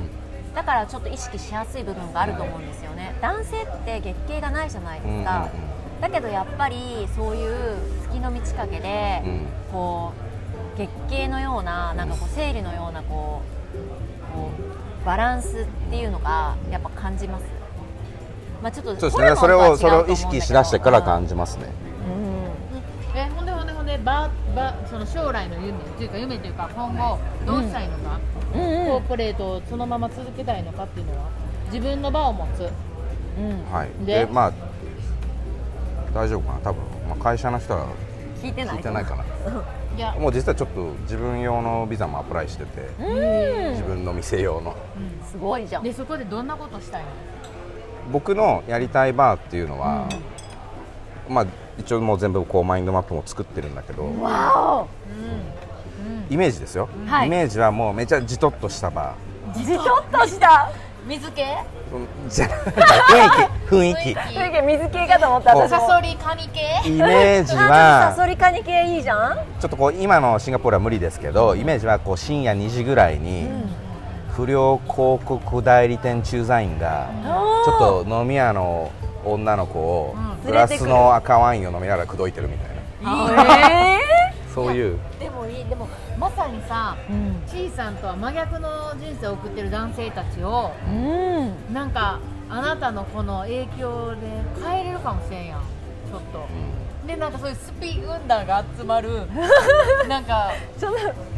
[0.53, 3.16] だからちょっと意識しやすい部分があると思うんですよね。
[3.20, 5.49] 男性って月経がないじゃないですか、
[6.01, 9.32] だけどやっぱりそういう月の満ち欠けで、うん。
[9.32, 10.26] うんこう
[10.78, 13.55] 月経のようななんかこう生理のようなこうこう
[15.06, 17.45] バランスっていうのがやっぱ感じます。
[18.62, 19.36] まあちょっとそうですね。
[19.36, 21.66] それをそれを意識しだしてから感じますね。
[23.14, 23.20] うん。
[23.20, 28.20] えほんでほんでほんでばばその将来の夢っていうか夢というか今後どうしたいのか、
[28.56, 28.62] うん。
[28.62, 31.30] うんコーポレートをそのまま続けたいのかっていうのは
[31.72, 32.62] 自分の場を持つ。
[33.38, 33.72] うん。
[33.72, 33.89] はい。
[34.06, 34.53] ででまあ
[36.14, 36.60] 大丈夫かな？
[36.60, 37.88] 多分、まあ、会社の人は
[38.41, 39.24] 聞いてない聞いてないかな
[40.20, 43.72] もう実はちょっと自分用のビザもアプライしててうん。
[43.72, 44.76] 自分の店用の。
[45.32, 45.84] すごいじゃん。
[45.84, 47.08] でそこでどんなことしたいの？
[48.12, 50.08] 僕のやりたいバーっていうのは、
[51.28, 51.46] まあ
[51.80, 54.88] 一応もう全部こうマインドマップも作ってるんだけどわ
[56.30, 57.28] イメージですよ、はい。
[57.28, 59.16] イメージはもうめちゃじとっとしたバ
[59.50, 60.72] おじとっとした？
[61.08, 61.45] 水系？
[62.30, 63.99] じゃなんか雰囲気。
[63.99, 65.70] 雰囲すげえ水系かと思った。
[65.70, 66.62] サソリカニ系？
[66.84, 69.36] 気イメージサはソリカニ系いいじゃん？
[69.60, 73.47] ちょっとこう今のシンガポールは無理ですけどイメージはこう深夜2時ぐらいに
[74.32, 77.10] 不良広告代理店駐在員が
[77.66, 78.91] ちょっと飲み屋の
[79.24, 80.45] 女の子をうん。
[80.45, 82.70] グラスの赤ワインを飲みながら口説いてるみたい
[83.01, 83.99] えな
[84.53, 84.99] そういう。
[85.20, 85.88] でもいいでも
[86.20, 94.18] まさにさーうんちーさんとは真逆の人生を送ってる男性たちをうんなんかあなたのこの影響で
[94.64, 96.45] 変えれるかもしれんやんちょっと。
[97.08, 99.28] でなんかそういうスピ軍団が集まる
[100.10, 100.49] なんか
[100.80, 100.93] ちょっ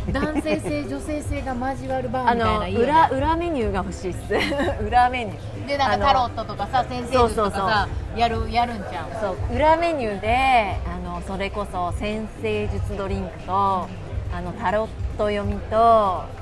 [0.05, 4.33] と男性性女性性が交わるバーあみたいのな裏裏メニューが欲しいっす。
[4.81, 5.67] 裏メニュー。
[5.67, 13.87] でなんかタロットとかさ先生術とかさやるやるんじゃんそう裏メニューであのそれこそ先生術ドリンクと
[14.33, 15.75] あのタロット読みと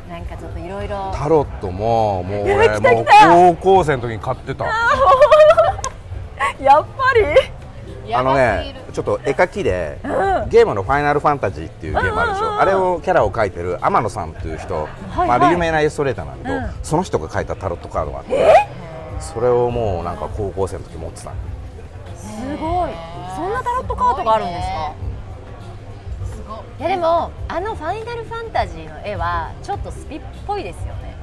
[0.09, 3.05] なんかちょっといろいろタロットももうや俺もう
[3.57, 4.65] 高校生の時に買ってた。
[6.59, 7.13] やっぱ
[8.05, 8.13] り？
[8.13, 9.99] あのねちょっと絵描きで、
[10.49, 16.73] ゲームの「ファイナルファンタジー」っていうゲームあるでしょ、あれをキャラを描いてる天野さんっていう人、はいまあ、あれ有名なイラストレーターなんだけど、うん。
[16.83, 18.67] その人が描いたタロットカードがあって。
[19.19, 21.31] それをもうなんか高校生の時持ってた
[22.15, 22.27] す
[22.57, 22.91] ごい。
[23.35, 24.93] そんなタロットカードがあるんですか？
[26.79, 31.15] いいやでもあの「ファイナルファンタジー」の絵はちょっとスピっぽいですよね。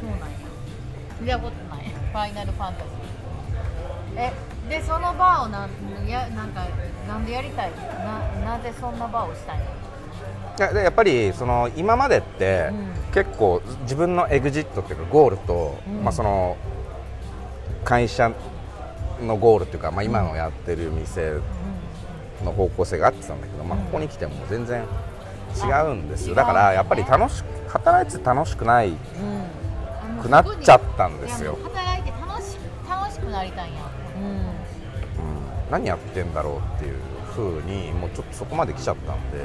[0.00, 0.08] うん。
[0.08, 0.36] そうなんや
[1.20, 1.84] 見たことない。
[1.86, 4.20] ファイナルファンタジー。
[4.20, 4.32] え
[4.68, 6.66] でそのバーをなんやなんか
[7.08, 7.70] なんでやりたい？
[8.44, 9.64] ななぜそんなバーをしたいの？
[9.64, 12.70] いやでやっぱりその今までって、
[13.14, 16.56] 結構自分のエグジットっていうかゴールと、まあ、その
[17.84, 18.30] 会社
[19.22, 21.40] のゴールっていうか、まあ、今のやってる店
[22.44, 24.84] の方向性があってたんだけど、まあ、ここに来ても全然
[25.64, 26.34] 違うんですよ。
[26.34, 28.92] だからやっぱり楽しく働いてて楽しくない
[30.22, 31.58] くなっちゃったんですよ。
[31.62, 32.56] 働いて楽し
[32.88, 33.80] 楽しくなりたいんや。
[34.16, 34.46] うん。
[35.70, 36.96] 何やってんだろうっていう
[37.34, 39.38] 風にもうちょっとそこまで来ちゃったんで、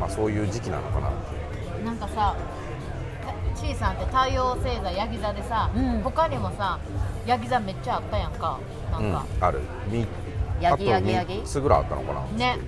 [0.00, 1.12] まあ、そういう時期なのかなっ
[1.78, 2.36] てなんかさ
[3.54, 6.00] ちーさんって太陽星座ヤギ座でさ、うん。
[6.02, 6.78] 他にもさ
[7.26, 8.58] ヤギ座めっちゃあったやんか。
[8.90, 9.60] なんか、うん、ある。
[9.88, 10.06] み
[10.60, 12.20] ヤギヤギヤギ3つぐらいあったのかな。
[12.38, 12.58] ね。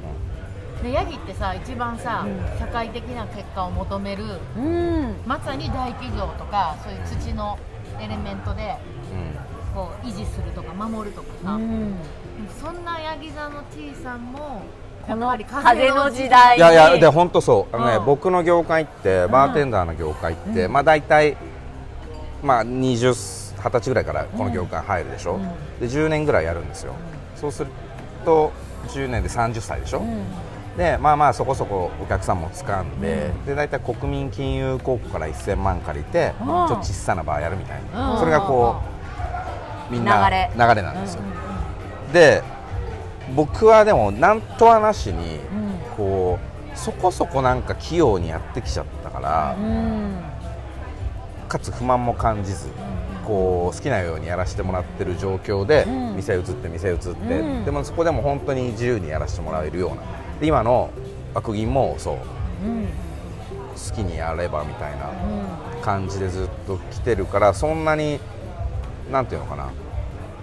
[0.83, 2.27] でヤギってさ一番さ、
[2.59, 4.25] 社会的な結果を求める
[4.57, 5.17] うん。
[5.27, 7.59] まさに大企業とかそういう土の
[8.01, 8.77] エレメントで
[9.13, 11.95] うんこう維持するとか守るとかさ、うん。
[12.61, 14.63] そんなヤギ座の T さんも
[15.07, 17.77] この風の時代いやいやで本当そう。
[17.77, 18.05] あのね、うん。
[18.05, 21.37] 僕の業界ってバーテンダーの業界って、まあ大体
[22.43, 25.39] まあ20 20歳ぐらいからこの業界入るでしょ、
[25.79, 26.95] で10年ぐらいやるんですよ、
[27.43, 27.71] そうする
[28.25, 28.53] と
[28.87, 30.03] 10年で30歳でしょ、
[30.77, 38.77] でまあまあそこそこお客さんも掴んで,、で大体国民金融公庫から1000万借りて、ちょっと小さなバーやるみたいな、うんそれがこ
[39.91, 40.51] うみんな流れ。
[40.55, 41.23] 流れなんですよ、
[42.13, 42.45] で
[43.35, 45.41] 僕はでもなんとはなしに、
[45.97, 46.39] こ
[46.73, 50.15] うそこそこなんか器用にやってきちゃったから、うん。
[51.49, 52.69] かつ不満も感じず、
[53.27, 56.17] こう好きなようにやらせてもらってる状況で、うん。
[56.17, 57.65] 店移って店移って、うん。
[57.65, 60.03] でもそこでも本当に自由にやらせてもらえるような。
[60.41, 60.91] で今の
[61.35, 62.17] 悪銀もそう。
[62.65, 62.87] うん
[63.73, 65.11] 好きにやればみたいな
[65.83, 68.21] 感じでずっと来てるからそんなに
[69.11, 69.71] なんていうのかな。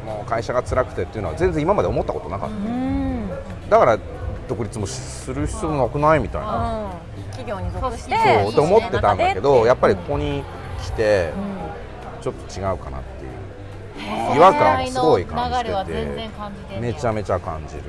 [0.06, 3.30] もう会社が辛くてっていうのは全然今まで思ったことなかった、うん。
[3.70, 4.00] だから
[4.48, 6.92] 独立もする必要なくないみたいな、
[7.32, 10.44] 企業に属してそうって思ってたんだけどやっぱりこここに
[10.82, 11.89] 来てうん
[12.22, 14.36] ちょっと違うかなっていう。
[14.36, 17.84] 違和感をすごい感じ流れはて全然感じてめちゃめちゃ感じる。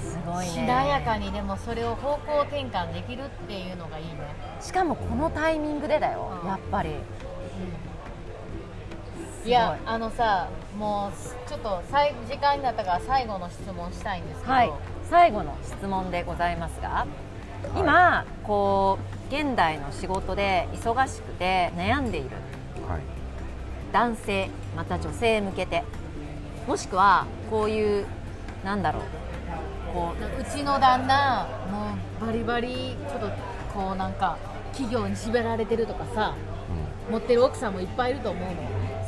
[0.00, 0.52] すごいね。
[0.52, 4.12] しなやかにでもそれを方向転換できるっていうのがいいね。
[4.60, 6.48] しかもこのタイミングでだようん。
[6.48, 6.90] やっぱり。
[9.44, 9.50] い。
[9.50, 14.72] やあのさもうちょっと最時間になったから最後の質問したいんですけど、はい。
[15.08, 17.06] 最後の質問でございますが
[17.76, 18.98] 今こ
[19.30, 22.47] う現代の仕事で忙しくて悩んでいるはい
[23.92, 25.84] 男性また女性向けて。
[26.66, 28.06] もしくはこういう
[28.62, 29.02] なんだろう。
[29.94, 33.30] こうちの旦那もうバリバリちょっと
[33.72, 34.36] こうなんか
[34.72, 36.34] 企業に縛られてるとかさ
[37.10, 38.52] 持ってる奥さんもいっぱいいると思うの。
[38.52, 38.56] う。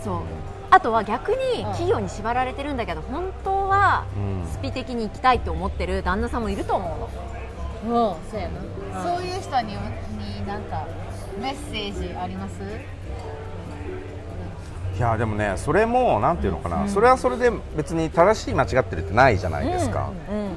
[0.02, 0.22] そう
[0.70, 1.64] あとは逆にん。
[1.66, 4.50] 企業に縛られてるんだけど本当はうん。
[4.50, 7.10] スピ的に行きたいと思ってる旦那さんもいると思
[7.84, 8.14] うの。
[8.14, 8.30] うん。
[8.30, 10.86] そうやな、そういう人にになんか
[11.38, 12.54] メッセージあります？
[15.00, 20.50] いやでもねそれもなんていうのかな、それはそれで別に正しい間違ってるってないじゃないですか、うんうん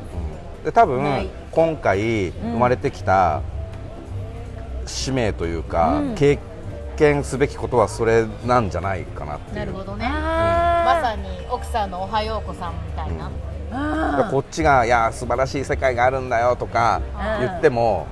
[0.65, 3.41] で多分今回生まれてきた
[4.85, 6.15] 使命というか、うん。
[6.15, 6.39] 経
[6.95, 9.55] 験すべきことはそれなんじゃないかなっていう。
[9.57, 10.07] なるほどね。
[10.07, 13.29] ままさに奥さんのおはようこさんみたいな、
[14.07, 17.01] だからこっちが「いや素晴らしい世界があるんだよ」とか
[17.39, 17.47] うん。
[17.47, 18.07] 言っても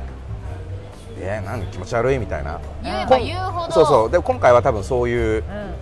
[1.19, 2.59] 「えー、何気持ち悪い」みたいな。
[2.83, 3.71] 言えば言うほど。
[3.71, 4.11] そうそう。
[4.11, 5.80] で今回は多分そういううん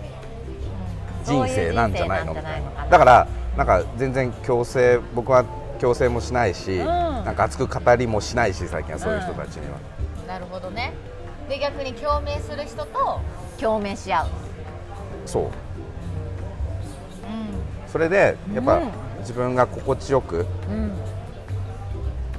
[1.30, 2.86] 人生なんじゃないのみたいな。
[2.86, 5.44] だからなんか全然強制僕は
[5.78, 6.84] 強制もしないし、ん。
[6.86, 9.78] なんか熱く語りもしないし最近はそういう人たちには、
[10.26, 10.92] なるほどね。
[11.48, 13.20] で逆に共鳴する人と、
[13.58, 14.26] 共鳴し合う。
[15.26, 15.44] そう。
[15.44, 15.50] うん、
[17.86, 18.90] それでやっぱ、うん。
[19.20, 20.92] 自分が心地よくうん。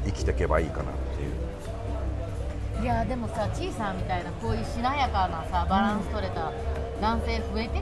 [0.05, 0.85] 生きていけばいいかなっ
[1.15, 2.83] ていう。
[2.83, 6.51] いやでもさちいさんみたいなこういうしなやかなさバランス取れた
[6.99, 7.81] 男性増えてき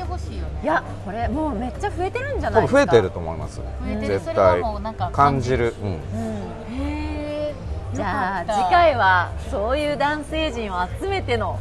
[0.00, 0.60] てほしいよね。
[0.62, 2.80] いやこれもうめっちゃ増えてるんじゃな多いですか。
[2.80, 3.56] 分増えてると思います。
[3.56, 4.20] 増えてる。
[4.20, 4.62] 絶対。
[5.12, 5.94] 感じる、うん、うん。
[5.94, 7.54] へえ
[7.94, 11.58] じゃあ次回はそういう男性陣を集めての。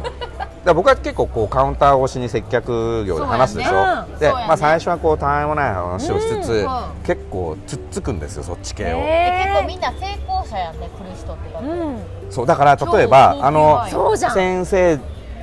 [0.64, 4.48] だ僕は結構こうカウンター越しに接客業で話すでしょ、そうやねで、そうやね。
[4.48, 6.68] まあ、最初はこうたわいもない話をしつつ、うん。
[7.04, 9.54] 結構つっつくんですよそっち系を、でへー。
[9.54, 11.98] 結構みんな成功者やんね来る人ってだって、うん。
[12.30, 14.32] そうだから例えば超あの高級そうじゃん。
[14.32, 14.98] 先生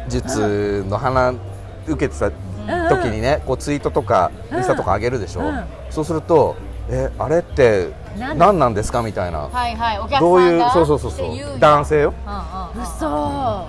[0.07, 1.33] 術の花
[1.87, 2.29] 受けてた
[2.89, 5.63] 時にね、こうツイートとかインスタとか上げるでしょ、うん。
[5.89, 6.55] そうすると
[6.89, 9.01] えあれって何なんですか？
[9.01, 9.39] みたいな。
[9.39, 10.19] はいはいお客さんが？
[10.19, 11.59] どういうそうそうそうそう。
[11.59, 12.13] 男性よ。
[12.25, 12.83] うんうん。
[12.83, 13.67] うん嘘。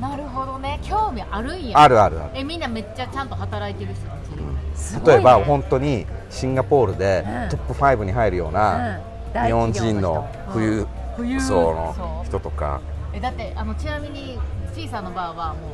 [0.00, 0.80] なるほどね。
[0.82, 1.78] 興味あるんや。
[1.78, 2.30] あるあるある。
[2.34, 5.06] えみんなめっちゃちゃんと働いてる人たち？
[5.06, 7.48] 例えば本当にシンガポールでうん。
[7.50, 9.00] トップ5に入るような
[9.34, 9.44] うん。
[9.44, 10.86] 日本人の大
[11.16, 12.80] 富裕層の人とか。
[13.12, 14.38] えだってあのちなみに
[14.74, 15.72] ちいさんのバーはもう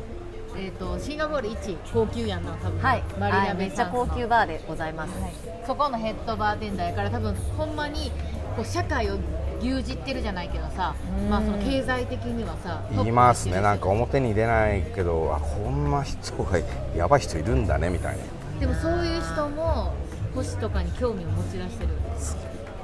[0.59, 2.81] えっ、とシンガポール一高級やんな多分。
[2.81, 5.33] はい、マリナはいめっちゃ高級バーでございます、はい。
[5.65, 8.11] そこのヘッドバーテンダーやから多分ほんまに
[8.57, 9.17] こう社会を
[9.61, 11.29] 牛耳ってるじゃないけどさうん。
[11.29, 13.61] まあその経済的にはさ言いますね。
[13.61, 16.59] なんか表に出ないけどあこんな人が
[16.95, 18.23] やばい人いるんだねみたいな。
[18.59, 19.93] でもそういう人も
[20.35, 21.89] 星とかに興味を持ち出してる。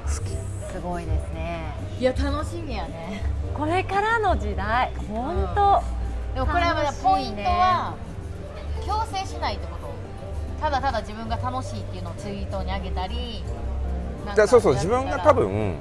[0.06, 0.46] 好き。
[0.72, 1.74] すごいですね。
[1.98, 3.22] いや楽しみやね。
[3.54, 5.82] これからの時代本当、
[6.36, 6.90] でもこれはね。
[7.02, 7.96] ポイントは
[8.84, 9.88] 強制しないってこと
[10.60, 13.42] ただただ自分が楽しいっていうのをツイートに上げたり
[14.18, 15.78] なんかじゃあそうそう自分が多分うん。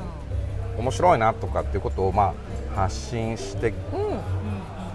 [0.78, 2.34] 面白いなとかっていうことをま
[2.74, 3.76] あ発信していうん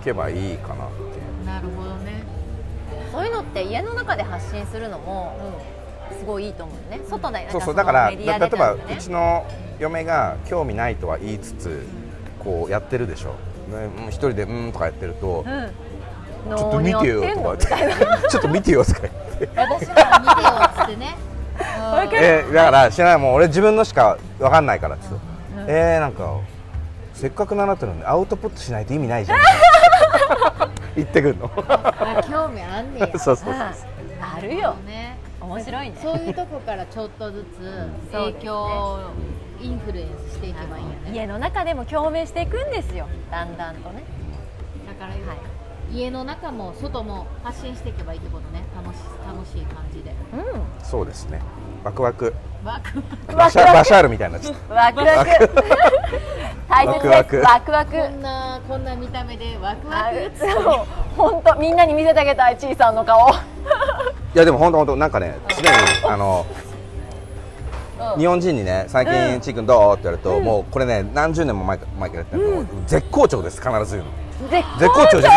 [0.02, 1.46] けばいいかなっていう。
[1.46, 2.22] なるほどね。
[3.12, 5.36] そういうのって家の中で発信するのも
[6.18, 7.00] すごいいいと思うね。
[7.06, 9.46] 外でそうそうだから例えばうちの
[9.78, 11.86] 嫁が興味ないとは言いつつ
[12.42, 13.34] こうやってるでしょ
[13.70, 15.70] ね一人で「うん」とかやってるとうん
[16.56, 17.66] ちょっと見てよとか言って。
[18.30, 19.48] ちょっと見てよとか言って。
[19.54, 21.16] 私ら見てよっつってね
[22.14, 25.16] えだから知らないもう俺自分のしか分かんないからっつって
[25.66, 26.38] えー、なんか
[27.12, 29.38] せっかく習ってるのにアウトプットしないと意味ないじゃん。
[30.96, 31.50] 言ってくんの。
[31.68, 33.06] あ興味あんねや。
[33.12, 33.54] そうそうそう。
[33.54, 33.74] あ
[34.38, 34.74] あるよ。
[34.86, 35.18] ね。
[35.40, 35.98] 面白いね。
[36.02, 37.44] そういうとこからちょっとず
[38.10, 39.00] つ影響、
[39.61, 41.12] インフルエンスしていけばいいよね。
[41.12, 43.06] 家の中でも共鳴していくんですよ。
[43.30, 44.02] だんだんとね。
[44.86, 45.20] だから、はい。
[45.92, 48.62] 家の中も外も発信していけばいいってことね。
[48.74, 50.11] 楽し楽しい感じで。
[50.11, 50.14] う
[50.84, 51.40] そうですね。
[51.84, 52.34] ワクワク。
[52.64, 53.02] ワク
[53.34, 54.40] バシャバシャールみたいにな。
[54.74, 55.30] ワクワク。
[56.68, 57.36] 大切です。
[57.44, 57.90] ワクワク。
[57.96, 60.86] こんなこんな見た目でワクワあク そう。
[61.16, 63.26] 本当みんなに見せてあげたいちいさんの顔。
[63.32, 65.68] たいやでも本当本当なんかね常に
[66.08, 66.46] あの
[68.18, 69.94] 日本人にね最近ちーくんどう？
[69.94, 74.12] って言われると、もうこれね何十年も前か前からやってるの、絶好調です必ず言うの。
[74.48, 75.30] 絶絶好調じゃ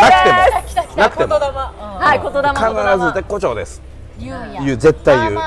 [0.60, 0.88] くても。
[0.96, 1.34] なくても。
[1.34, 3.82] はい必ず絶好調です。
[4.18, 5.40] 言う言う絶対言う。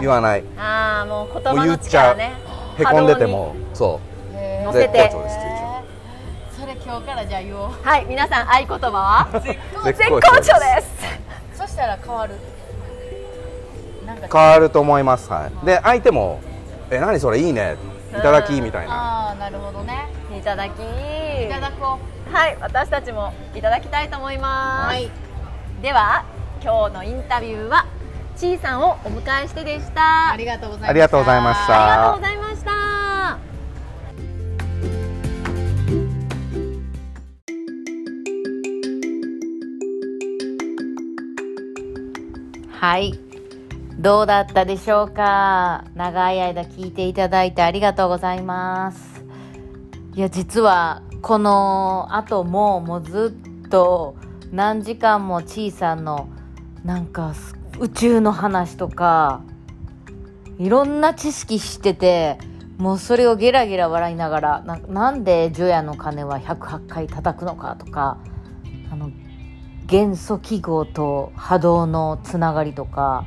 [0.00, 0.44] 言わない。
[0.58, 2.16] ああもう言葉の言っちゃう。
[2.16, 2.34] 力ね
[2.78, 3.54] へこんでても。
[3.72, 4.72] そう。
[4.72, 5.38] 絶好調です
[6.60, 7.70] それ今日からじゃあ言おう。
[7.82, 9.28] はい皆さん合言葉は？
[9.32, 9.58] う絶
[10.08, 11.58] 好調です。
[11.58, 12.34] そしたら変わる
[14.32, 15.30] 変わると思います。
[15.30, 15.66] はい。
[15.66, 16.40] で相手も
[16.90, 17.76] え何それいいね。
[18.10, 18.92] いただきみたいな。
[18.92, 20.08] ああなるほどね。
[20.36, 20.72] いただき。
[20.72, 21.98] いただこ
[22.32, 25.10] はい私たちもいただきたいと思います、はい。
[25.82, 26.24] では
[26.62, 27.86] 今日のインタビューは
[28.36, 30.30] ちーさんをお迎えしてでした。
[30.30, 30.90] うありがとうございました。
[30.90, 31.74] ありがとうございました。
[31.74, 32.72] ありがとうございました。
[42.82, 43.21] はい
[44.02, 45.84] どうだったでしょうか？
[45.94, 49.24] 長い間聞いていただいてありがとうございます。
[50.16, 54.16] いや実はこの後ももうずっと
[54.50, 56.28] 何時間もちいさんの
[56.84, 57.32] なんか
[57.78, 59.42] 宇宙の話とか
[60.58, 62.38] いろんな知識知ってて
[62.78, 68.18] もうそれをゲラゲラ笑いながらななんで除夜の鐘は108回叩くのかとか
[68.90, 69.12] あの
[69.86, 73.26] 元素記号と波動のつながりとか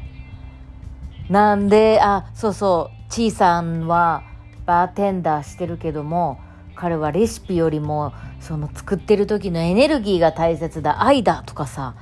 [1.30, 3.12] なんであそうそう。
[3.12, 4.24] ちいさんは
[4.66, 6.40] バーテンダーしてるけども
[6.76, 11.04] 彼はレシピよりもその作ってる時のエネルギーが大切だ。
[11.04, 11.96] 愛だとかさ。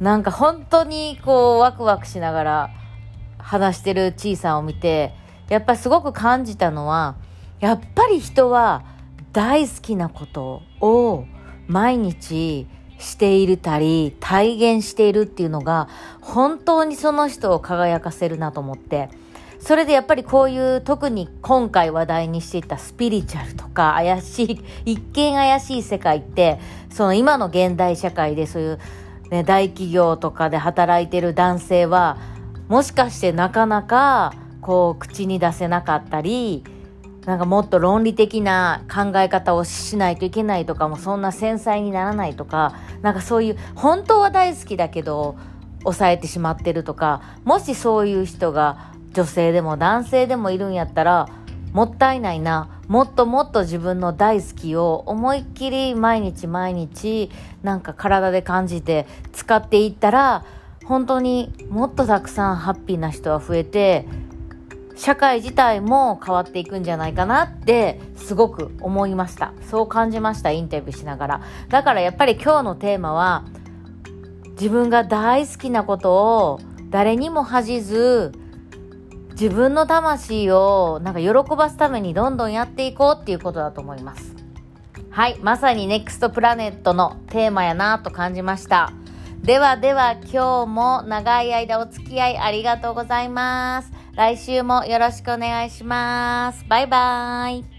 [0.00, 2.70] なんか本当にこうワクワクしながら
[3.38, 5.14] 話してるちいさんを見て
[5.48, 7.16] やっぱすごく感じたのは
[7.60, 8.84] やっぱり人は
[9.32, 11.24] 大好きなことを
[11.66, 12.66] 毎日
[12.98, 15.88] しているたり体現しているっていうのが
[16.20, 19.10] 本当にその人を輝かせるなと思って
[19.60, 24.44] それでやっぱりこういう特に今回話題にしていたスピリチュアルとか怪し
[24.84, 28.78] い一見怪しい世界ってその今の現代社会でそういう、
[29.30, 32.18] ね、大企業とかで働いてる男性は
[32.68, 36.64] もしかしてなかなかこう口に出せなかったり
[37.26, 45.36] なんかもっと論理的な考え方をしないといけないとかもそんな繊細にならないとかなんかそういう本当は大好きだけど
[45.80, 51.28] 抑えてしまってるとかもしそういう人が女性でも男性でもいるんやったら
[51.72, 57.30] もったいないなもっともっと自分の大好きを思いっきり毎日毎日
[57.62, 60.44] なんか体で感じて使っていったら
[60.84, 64.06] 本当にもっとたくさんハッピーな人が増えて
[64.96, 69.52] 社会自体も変わっていくんじゃないかなってすごく思いました。
[69.70, 71.40] そう感じましたインタビューしながら。
[71.68, 73.44] だからやっぱり今日のテーマは
[74.52, 78.32] 自分が大好きなことを誰にも恥じず
[79.32, 84.34] 自分の魂をなんか喜ばすためにどんどんやっていこうっていうことだと思います。
[85.10, 88.92] はいまさにネクストプラネットのテーマやなと感じました。
[89.42, 94.05] ではでは今日も長い間お付き合いありがとうございます。
[94.16, 96.64] 来週もよろしくお願いします。
[96.68, 97.75] バイバーイ。